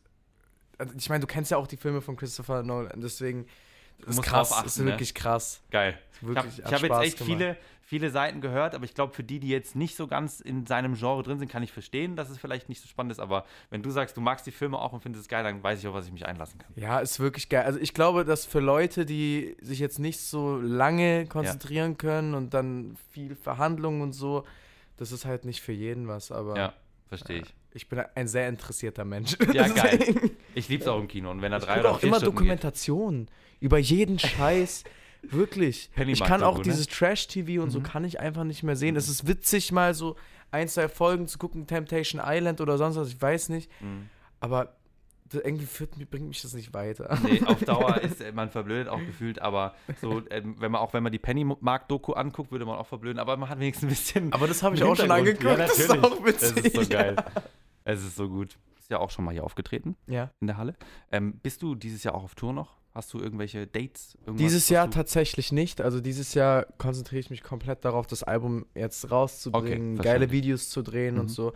also 0.78 0.94
Ich 0.98 1.10
meine, 1.10 1.22
du 1.22 1.28
kennst 1.28 1.52
ja 1.52 1.58
auch 1.58 1.68
die 1.68 1.78
Filme 1.78 2.02
von 2.02 2.16
Christopher 2.16 2.64
Nolan. 2.64 3.00
Deswegen. 3.02 3.46
Das 4.00 4.10
ist 4.10 4.16
musst 4.18 4.28
krass. 4.30 4.50
drauf 4.50 4.66
ist 4.66 4.74
achten, 4.74 4.86
ne? 4.86 4.92
wirklich 4.92 5.14
krass. 5.14 5.62
Geil. 5.72 5.98
Ich 6.12 6.22
habe 6.22 6.36
Wirklich, 6.36 6.60
ich 6.60 6.66
hat 6.66 6.74
hab 6.74 6.82
jetzt 6.82 7.02
echt 7.02 7.18
gemacht. 7.20 7.32
viele, 7.32 7.58
viele 7.82 8.10
Seiten 8.10 8.42
gehört, 8.42 8.76
aber 8.76 8.86
ich 8.86 8.94
glaube, 8.96 9.14
für 9.14 9.24
die, 9.24 9.40
die 9.40 9.50
jetzt 9.50 9.76
nicht 9.76 9.96
so 9.96 10.08
ganz 10.08 10.40
in 10.40 10.66
seinem 10.66 10.96
Genre 10.96 11.24
drin 11.24 11.40
sind, 11.40 11.50
kann 11.50 11.64
ich 11.64 11.72
verstehen, 11.72 12.16
dass 12.16 12.30
es 12.30 12.38
vielleicht 12.38 12.70
nicht 12.70 12.82
so 12.82 12.88
spannend 12.88 13.12
ist. 13.12 13.20
Aber 13.20 13.46
wenn 13.70 13.82
du 13.84 13.90
sagst, 13.92 14.18
du 14.18 14.22
magst 14.22 14.46
die 14.48 14.52
Filme 14.52 14.78
auch 14.80 14.94
und 14.94 15.02
findest 15.02 15.24
es 15.24 15.28
geil, 15.30 15.44
dann 15.44 15.62
weiß 15.64 15.80
ich 15.80 15.88
auch, 15.88 15.94
was 15.94 16.06
ich 16.08 16.12
mich 16.12 16.26
einlassen 16.26 16.60
kann. 16.60 16.72
Ja, 16.76 17.00
ist 17.00 17.20
wirklich 17.20 17.50
geil. 17.50 17.66
Also 17.66 17.80
ich 17.80 17.94
glaube, 17.94 18.26
dass 18.26 18.46
für 18.46 18.60
Leute, 18.60 19.06
die 19.06 19.56
sich 19.62 19.80
jetzt 19.80 20.00
nicht 20.00 20.20
so 20.20 20.58
lange 20.58 21.26
konzentrieren 21.28 21.98
können 21.98 22.34
und 22.34 22.54
dann 22.54 22.98
viel 23.12 23.36
Verhandlungen 23.36 24.02
und 24.02 24.14
so, 24.14 24.44
das 24.98 25.12
ist 25.12 25.26
halt 25.26 25.46
nicht 25.46 25.62
für 25.62 25.72
jeden 25.74 26.08
was. 26.08 26.32
Aber 26.32 26.56
Ja, 26.58 26.74
verstehe 27.08 27.42
ich. 27.42 27.54
Ich 27.78 27.88
bin 27.88 28.00
ein 28.16 28.28
sehr 28.28 28.50
interessierter 28.50 29.06
Mensch. 29.06 29.38
Ja, 29.54 29.68
geil. 29.68 30.00
Ich 30.56 30.68
liebe 30.68 30.82
es 30.84 30.88
auch 30.90 31.00
im 31.00 31.08
Kino. 31.08 31.32
Und 31.32 31.42
wenn 31.42 31.54
er 31.54 31.60
drei 31.60 31.80
oder 31.80 31.92
auch 31.92 32.00
vier 32.00 32.10
immer 32.10 32.18
Stunden 32.18 32.36
Dokumentationen 32.36 33.28
über 33.60 33.78
jeden 33.78 34.20
Scheiß. 34.20 34.84
Wirklich. 35.22 35.90
Ich 35.96 36.24
kann 36.24 36.44
auch 36.44 36.58
ne? 36.58 36.64
dieses 36.64 36.88
Trash-TV 36.88 37.62
und 37.64 37.72
so 37.72 37.80
Mhm. 37.80 37.84
kann 37.84 38.04
ich 38.04 38.20
einfach 38.20 38.44
nicht 38.44 38.64
mehr 38.64 38.76
sehen. 38.76 38.96
Es 38.96 39.10
ist 39.10 39.28
witzig, 39.28 39.72
mal 39.72 39.94
so 39.94 40.16
ein, 40.52 40.68
zwei 40.68 40.88
Folgen 40.90 41.28
zu 41.28 41.38
gucken, 41.38 41.68
Temptation 41.68 42.22
Island 42.24 42.62
oder 42.62 42.78
sonst 42.78 42.96
was, 42.98 43.10
ich 43.10 43.22
weiß 43.22 43.50
nicht. 43.50 43.70
Mhm. 43.82 44.10
Aber 44.40 44.76
irgendwie 45.34 45.66
führt, 45.66 45.92
bringt 46.10 46.28
mich 46.28 46.42
das 46.42 46.54
nicht 46.54 46.74
weiter. 46.74 47.18
Nee, 47.24 47.42
auf 47.46 47.60
Dauer 47.64 47.98
ist 48.02 48.22
äh, 48.22 48.32
man 48.32 48.50
verblödet 48.50 48.88
auch 48.88 49.00
gefühlt, 49.00 49.42
aber 49.42 49.76
so, 50.02 50.22
ähm, 50.30 50.56
wenn 50.60 50.72
man 50.72 50.82
auch 50.82 50.94
wenn 50.94 51.04
man 51.04 51.12
die 51.12 51.20
Pennymarkt-Doku 51.20 52.14
anguckt, 52.14 52.52
würde 52.52 52.66
man 52.66 52.78
auch 52.78 52.88
verblöden, 52.88 53.20
aber 53.20 53.36
man 53.38 53.50
hat 53.50 53.60
wenigstens 53.60 53.84
ein 53.86 53.90
bisschen. 53.90 54.34
Aber 54.34 54.48
das 54.48 54.64
habe 54.64 54.76
ich 54.76 54.84
auch 54.84 54.96
schon 54.96 55.12
angeguckt. 55.12 55.44
Ja, 55.44 55.56
das 55.58 55.80
ist 55.80 55.92
auch 55.92 56.24
witzig. 56.24 56.56
Das 56.56 56.66
ist 56.66 56.76
so 56.76 56.88
geil. 56.88 57.16
Es 57.88 58.04
ist 58.04 58.16
so 58.18 58.28
gut. 58.28 58.58
Ist 58.78 58.90
ja 58.90 59.00
auch 59.00 59.10
schon 59.10 59.24
mal 59.26 59.32
hier 59.32 59.44
aufgetreten 59.44 59.96
Ja. 60.08 60.30
in 60.42 60.48
der 60.48 60.58
Halle. 60.58 60.76
Ähm, 61.12 61.34
bist 61.42 61.62
du 61.62 61.76
dieses 61.76 62.04
Jahr 62.04 62.16
auch 62.16 62.24
auf 62.24 62.36
Tour 62.36 62.54
noch? 62.54 62.78
Hast 62.94 63.14
du 63.14 63.20
irgendwelche 63.20 63.68
Dates? 63.68 64.18
Dieses 64.28 64.70
Jahr 64.70 64.90
tatsächlich 64.90 65.52
nicht. 65.52 65.82
Also 65.82 66.02
dieses 66.02 66.34
Jahr 66.34 66.66
konzentriere 66.80 67.20
ich 67.20 67.30
mich 67.30 67.44
komplett 67.44 67.86
darauf, 67.86 68.08
das 68.08 68.24
Album 68.24 68.66
jetzt 68.76 69.12
rauszubringen, 69.12 70.00
Okay, 70.00 70.04
geile. 70.04 70.32
Videos 70.32 70.70
zu 70.70 70.82
drehen 70.82 71.16
Mhm. 71.16 71.22
und 71.22 71.28
so. 71.30 71.54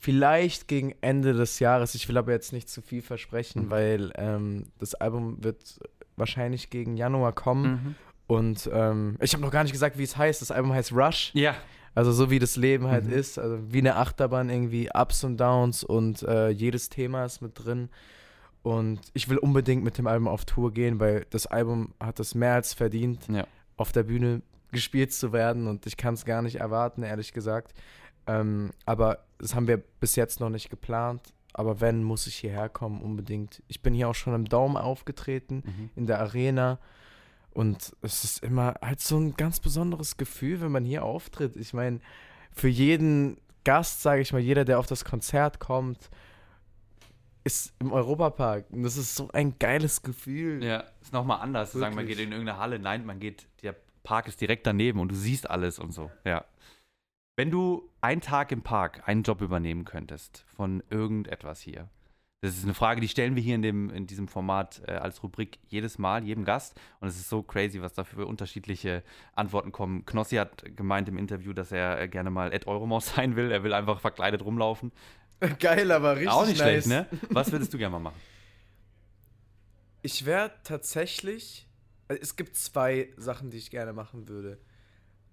Vielleicht 0.00 0.68
gegen 0.68 0.94
Ende 1.00 1.32
des 1.32 1.58
Jahres. 1.58 1.94
Ich 1.94 2.08
will 2.08 2.16
aber 2.18 2.32
jetzt 2.32 2.52
nicht 2.52 2.68
zu 2.68 2.82
viel 2.82 3.02
versprechen, 3.02 3.66
Mhm. 3.66 3.70
weil 3.70 4.12
ähm, 4.16 4.64
das 4.78 4.94
Album 4.94 5.42
wird 5.42 5.78
wahrscheinlich 6.16 6.70
gegen 6.70 6.96
Januar 6.96 7.32
kommen. 7.32 7.70
Mhm. 7.70 7.94
Und 8.28 8.68
ähm, 8.72 9.16
ich 9.20 9.32
habe 9.32 9.42
noch 9.42 9.50
gar 9.50 9.62
nicht 9.62 9.72
gesagt, 9.72 9.98
wie 9.98 10.02
es 10.04 10.16
heißt. 10.16 10.40
Das 10.42 10.50
Album 10.50 10.72
heißt 10.72 10.92
Rush. 10.92 11.30
Ja, 11.34 11.54
Also 11.94 12.12
so 12.12 12.30
wie 12.30 12.38
das 12.38 12.56
Leben 12.56 12.86
halt 12.88 13.06
Mhm. 13.06 13.12
ist. 13.12 13.38
Also 13.38 13.58
wie 13.72 13.78
eine 13.78 13.96
Achterbahn 13.96 14.50
irgendwie, 14.50 14.88
Ups 14.94 15.24
und 15.24 15.36
Downs 15.38 15.82
und 15.84 16.22
äh, 16.22 16.48
jedes 16.50 16.88
Thema 16.88 17.24
ist 17.24 17.40
mit 17.42 17.52
drin. 17.54 17.88
Und 18.62 19.00
ich 19.14 19.28
will 19.28 19.38
unbedingt 19.38 19.82
mit 19.84 19.98
dem 19.98 20.06
Album 20.06 20.28
auf 20.28 20.44
Tour 20.44 20.72
gehen, 20.72 21.00
weil 21.00 21.26
das 21.30 21.46
Album 21.46 21.94
hat 22.00 22.20
es 22.20 22.34
mehr 22.34 22.54
als 22.54 22.74
verdient, 22.74 23.26
Ja. 23.28 23.46
auf 23.76 23.92
der 23.92 24.02
Bühne 24.02 24.42
gespielt 24.72 25.12
zu 25.12 25.32
werden. 25.32 25.66
Und 25.66 25.86
ich 25.86 25.96
kann 25.96 26.14
es 26.14 26.24
gar 26.24 26.42
nicht 26.42 26.56
erwarten, 26.56 27.02
ehrlich 27.02 27.32
gesagt. 27.32 27.72
Ähm, 28.26 28.70
aber 28.84 29.20
das 29.38 29.54
haben 29.54 29.66
wir 29.68 29.78
bis 29.78 30.16
jetzt 30.16 30.40
noch 30.40 30.50
nicht 30.50 30.68
geplant. 30.70 31.22
Aber 31.54 31.80
wenn, 31.80 32.02
muss 32.04 32.26
ich 32.26 32.36
hierher 32.36 32.68
kommen, 32.68 33.00
unbedingt. 33.00 33.62
Ich 33.68 33.80
bin 33.82 33.94
hier 33.94 34.08
auch 34.08 34.14
schon 34.14 34.34
im 34.34 34.44
Dome 34.44 34.80
aufgetreten 34.82 35.62
Mhm. 35.64 35.90
in 35.96 36.06
der 36.06 36.20
Arena. 36.20 36.78
Und 37.52 37.96
es 38.02 38.24
ist 38.24 38.42
immer 38.42 38.74
halt 38.80 39.00
so 39.00 39.18
ein 39.18 39.34
ganz 39.34 39.60
besonderes 39.60 40.16
Gefühl, 40.16 40.60
wenn 40.60 40.72
man 40.72 40.84
hier 40.84 41.04
auftritt. 41.04 41.56
Ich 41.56 41.74
meine, 41.74 42.00
für 42.52 42.68
jeden 42.68 43.38
Gast, 43.64 44.02
sage 44.02 44.22
ich 44.22 44.32
mal, 44.32 44.40
jeder, 44.40 44.64
der 44.64 44.78
auf 44.78 44.86
das 44.86 45.04
Konzert 45.04 45.58
kommt, 45.58 46.10
ist 47.44 47.72
im 47.78 47.92
Europapark. 47.92 48.66
Und 48.70 48.82
das 48.82 48.96
ist 48.96 49.14
so 49.14 49.30
ein 49.32 49.58
geiles 49.58 50.02
Gefühl. 50.02 50.62
Ja, 50.62 50.84
ist 51.00 51.12
nochmal 51.12 51.40
anders 51.40 51.72
zu 51.72 51.78
sagen, 51.78 51.94
man 51.94 52.06
geht 52.06 52.18
in 52.18 52.32
irgendeine 52.32 52.58
Halle. 52.58 52.78
Nein, 52.78 53.06
man 53.06 53.20
geht, 53.20 53.48
der 53.62 53.74
Park 54.02 54.28
ist 54.28 54.40
direkt 54.40 54.66
daneben 54.66 55.00
und 55.00 55.10
du 55.10 55.14
siehst 55.14 55.48
alles 55.48 55.78
und 55.78 55.92
so. 55.92 56.10
Ja. 56.24 56.44
Wenn 57.36 57.50
du 57.50 57.88
einen 58.00 58.20
Tag 58.20 58.52
im 58.52 58.62
Park 58.62 59.06
einen 59.06 59.22
Job 59.22 59.40
übernehmen 59.40 59.84
könntest 59.84 60.44
von 60.48 60.82
irgendetwas 60.90 61.60
hier, 61.60 61.88
das 62.40 62.56
ist 62.56 62.64
eine 62.64 62.74
Frage, 62.74 63.00
die 63.00 63.08
stellen 63.08 63.34
wir 63.34 63.42
hier 63.42 63.56
in, 63.56 63.62
dem, 63.62 63.90
in 63.90 64.06
diesem 64.06 64.28
Format 64.28 64.82
äh, 64.86 64.92
als 64.92 65.22
Rubrik 65.24 65.58
jedes 65.68 65.98
Mal, 65.98 66.22
jedem 66.22 66.44
Gast. 66.44 66.80
Und 67.00 67.08
es 67.08 67.16
ist 67.16 67.28
so 67.28 67.42
crazy, 67.42 67.82
was 67.82 67.94
da 67.94 68.04
für 68.04 68.26
unterschiedliche 68.26 69.02
Antworten 69.34 69.72
kommen. 69.72 70.04
Knossi 70.04 70.36
hat 70.36 70.64
gemeint 70.76 71.08
im 71.08 71.18
Interview, 71.18 71.52
dass 71.52 71.72
er 71.72 72.00
äh, 72.00 72.08
gerne 72.08 72.30
mal 72.30 72.52
Ed 72.52 72.68
Euromaus 72.68 73.06
sein 73.16 73.34
will. 73.34 73.50
Er 73.50 73.64
will 73.64 73.72
einfach 73.72 74.00
verkleidet 74.00 74.44
rumlaufen. 74.44 74.92
Geil, 75.58 75.90
aber 75.90 76.14
richtig 76.16 76.30
Auch 76.30 76.46
nicht 76.46 76.58
nice. 76.60 76.84
schlecht, 76.84 76.86
ne? 76.86 77.06
Was 77.30 77.50
würdest 77.50 77.74
du 77.74 77.78
gerne 77.78 77.92
mal 77.92 78.00
machen? 78.00 78.20
Ich 80.00 80.24
wäre 80.24 80.52
tatsächlich. 80.62 81.66
Also 82.06 82.22
es 82.22 82.36
gibt 82.36 82.54
zwei 82.54 83.12
Sachen, 83.16 83.50
die 83.50 83.58
ich 83.58 83.68
gerne 83.68 83.92
machen 83.92 84.28
würde. 84.28 84.60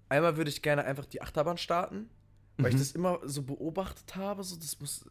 Einmal 0.08 0.36
würde 0.36 0.50
ich 0.50 0.60
gerne 0.60 0.84
einfach 0.84 1.06
die 1.06 1.22
Achterbahn 1.22 1.56
starten, 1.56 2.10
weil 2.58 2.70
ich 2.70 2.76
Mhm. 2.76 2.80
das 2.80 2.92
immer 2.92 3.18
so 3.24 3.42
beobachtet 3.42 4.16
habe. 4.16 4.42
So, 4.42 4.56
das 4.56 4.80
muss 4.80 5.04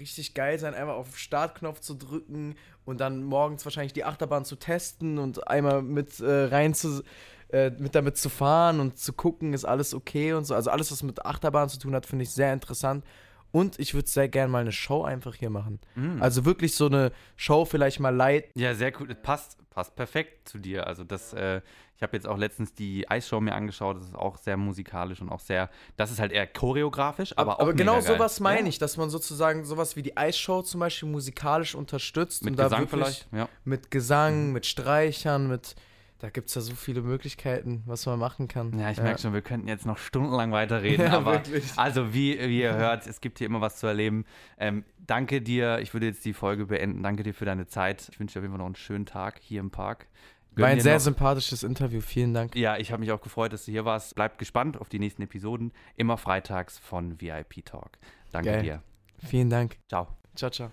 richtig 0.00 0.34
geil 0.34 0.58
sein, 0.58 0.74
einmal 0.74 0.96
auf 0.96 1.16
Startknopf 1.16 1.80
zu 1.80 1.94
drücken 1.94 2.56
und 2.84 3.00
dann 3.00 3.22
morgens 3.22 3.64
wahrscheinlich 3.64 3.92
die 3.92 4.04
Achterbahn 4.04 4.44
zu 4.44 4.56
testen 4.56 5.18
und 5.18 5.46
einmal 5.48 5.82
mit 5.82 6.20
äh, 6.20 6.44
rein 6.44 6.74
zu. 6.74 7.02
Äh, 7.50 7.70
mit 7.78 7.94
damit 7.94 8.18
zu 8.18 8.28
fahren 8.28 8.78
und 8.78 8.98
zu 8.98 9.14
gucken, 9.14 9.54
ist 9.54 9.64
alles 9.64 9.94
okay 9.94 10.34
und 10.34 10.44
so. 10.44 10.54
Also 10.54 10.68
alles, 10.68 10.92
was 10.92 11.02
mit 11.02 11.24
Achterbahn 11.24 11.70
zu 11.70 11.78
tun 11.78 11.94
hat, 11.94 12.04
finde 12.04 12.24
ich 12.24 12.30
sehr 12.30 12.52
interessant. 12.52 13.06
Und 13.50 13.78
ich 13.78 13.94
würde 13.94 14.08
sehr 14.08 14.28
gerne 14.28 14.52
mal 14.52 14.60
eine 14.60 14.72
Show 14.72 15.02
einfach 15.04 15.34
hier 15.34 15.50
machen. 15.50 15.80
Mhm. 15.94 16.22
Also 16.22 16.44
wirklich 16.44 16.74
so 16.74 16.86
eine 16.86 17.12
Show 17.36 17.64
vielleicht 17.64 17.98
mal 18.00 18.14
light. 18.14 18.44
Ja, 18.54 18.74
sehr 18.74 18.92
cool. 19.00 19.08
Das 19.08 19.22
passt, 19.22 19.70
passt 19.70 19.96
perfekt 19.96 20.48
zu 20.48 20.58
dir. 20.58 20.86
Also 20.86 21.02
das, 21.04 21.32
äh, 21.32 21.62
ich 21.96 22.02
habe 22.02 22.16
jetzt 22.16 22.28
auch 22.28 22.36
letztens 22.36 22.74
die 22.74 23.08
Eisshow 23.08 23.40
mir 23.40 23.54
angeschaut. 23.54 23.96
Das 23.96 24.04
ist 24.06 24.14
auch 24.14 24.36
sehr 24.36 24.56
musikalisch 24.56 25.22
und 25.22 25.30
auch 25.30 25.40
sehr, 25.40 25.70
das 25.96 26.10
ist 26.10 26.20
halt 26.20 26.30
eher 26.32 26.46
choreografisch, 26.46 27.32
aber 27.36 27.56
auch 27.56 27.60
Aber 27.60 27.72
genau 27.74 28.00
sowas 28.00 28.38
meine 28.40 28.62
Ja. 28.62 28.66
ich, 28.68 28.78
dass 28.78 28.96
man 28.98 29.08
sozusagen 29.08 29.64
sowas 29.64 29.96
wie 29.96 30.02
die 30.02 30.16
Eisshow 30.16 30.62
zum 30.62 30.80
Beispiel 30.80 31.08
musikalisch 31.08 31.74
unterstützt. 31.74 32.44
Mit 32.44 32.52
und 32.52 32.58
da 32.58 32.64
Gesang 32.64 32.80
wirklich 32.80 33.04
vielleicht, 33.04 33.28
ja. 33.32 33.48
Mit 33.64 33.90
Gesang, 33.90 34.52
mit 34.52 34.66
Streichern, 34.66 35.48
mit. 35.48 35.74
Da 36.20 36.30
gibt 36.30 36.48
es 36.48 36.54
ja 36.56 36.60
so 36.62 36.74
viele 36.74 37.00
Möglichkeiten, 37.02 37.84
was 37.86 38.04
man 38.04 38.18
machen 38.18 38.48
kann. 38.48 38.76
Ja, 38.76 38.90
ich 38.90 39.00
merke 39.00 39.20
schon, 39.20 39.32
wir 39.34 39.40
könnten 39.42 39.68
jetzt 39.68 39.86
noch 39.86 39.98
stundenlang 39.98 40.50
weiterreden, 40.60 41.06
Ja, 41.06 41.12
aber 41.18 41.34
wirklich. 41.34 41.70
also 41.76 42.12
wie, 42.12 42.36
wie 42.40 42.60
ihr 42.62 42.74
hört, 42.74 43.06
es 43.06 43.20
gibt 43.20 43.38
hier 43.38 43.46
immer 43.46 43.60
was 43.60 43.76
zu 43.76 43.86
erleben. 43.86 44.24
Ähm, 44.58 44.84
danke 45.06 45.40
dir, 45.40 45.78
ich 45.78 45.92
würde 45.94 46.06
jetzt 46.06 46.24
die 46.24 46.32
Folge 46.32 46.66
beenden. 46.66 47.04
Danke 47.04 47.22
dir 47.22 47.34
für 47.34 47.44
deine 47.44 47.66
Zeit. 47.68 48.08
Ich 48.10 48.18
wünsche 48.18 48.32
dir 48.34 48.40
auf 48.40 48.42
jeden 48.44 48.52
Fall 48.52 48.58
noch 48.58 48.66
einen 48.66 48.74
schönen 48.74 49.06
Tag 49.06 49.38
hier 49.40 49.60
im 49.60 49.70
Park. 49.70 50.08
Gönn 50.56 50.64
War 50.64 50.70
ein 50.70 50.80
sehr 50.80 50.94
noch- 50.94 51.00
sympathisches 51.00 51.62
Interview. 51.62 52.00
Vielen 52.00 52.34
Dank. 52.34 52.56
Ja, 52.56 52.76
ich 52.78 52.90
habe 52.90 52.98
mich 52.98 53.12
auch 53.12 53.20
gefreut, 53.20 53.52
dass 53.52 53.66
du 53.66 53.70
hier 53.70 53.84
warst. 53.84 54.16
Bleibt 54.16 54.38
gespannt 54.38 54.76
auf 54.76 54.88
die 54.88 54.98
nächsten 54.98 55.22
Episoden. 55.22 55.70
Immer 55.94 56.16
freitags 56.16 56.80
von 56.80 57.20
VIP 57.20 57.64
Talk. 57.64 57.90
Danke 58.32 58.50
Geil. 58.50 58.62
dir. 58.62 58.82
Vielen 59.24 59.50
Dank. 59.50 59.76
Ciao. 59.88 60.08
Ciao, 60.34 60.50
ciao. 60.50 60.72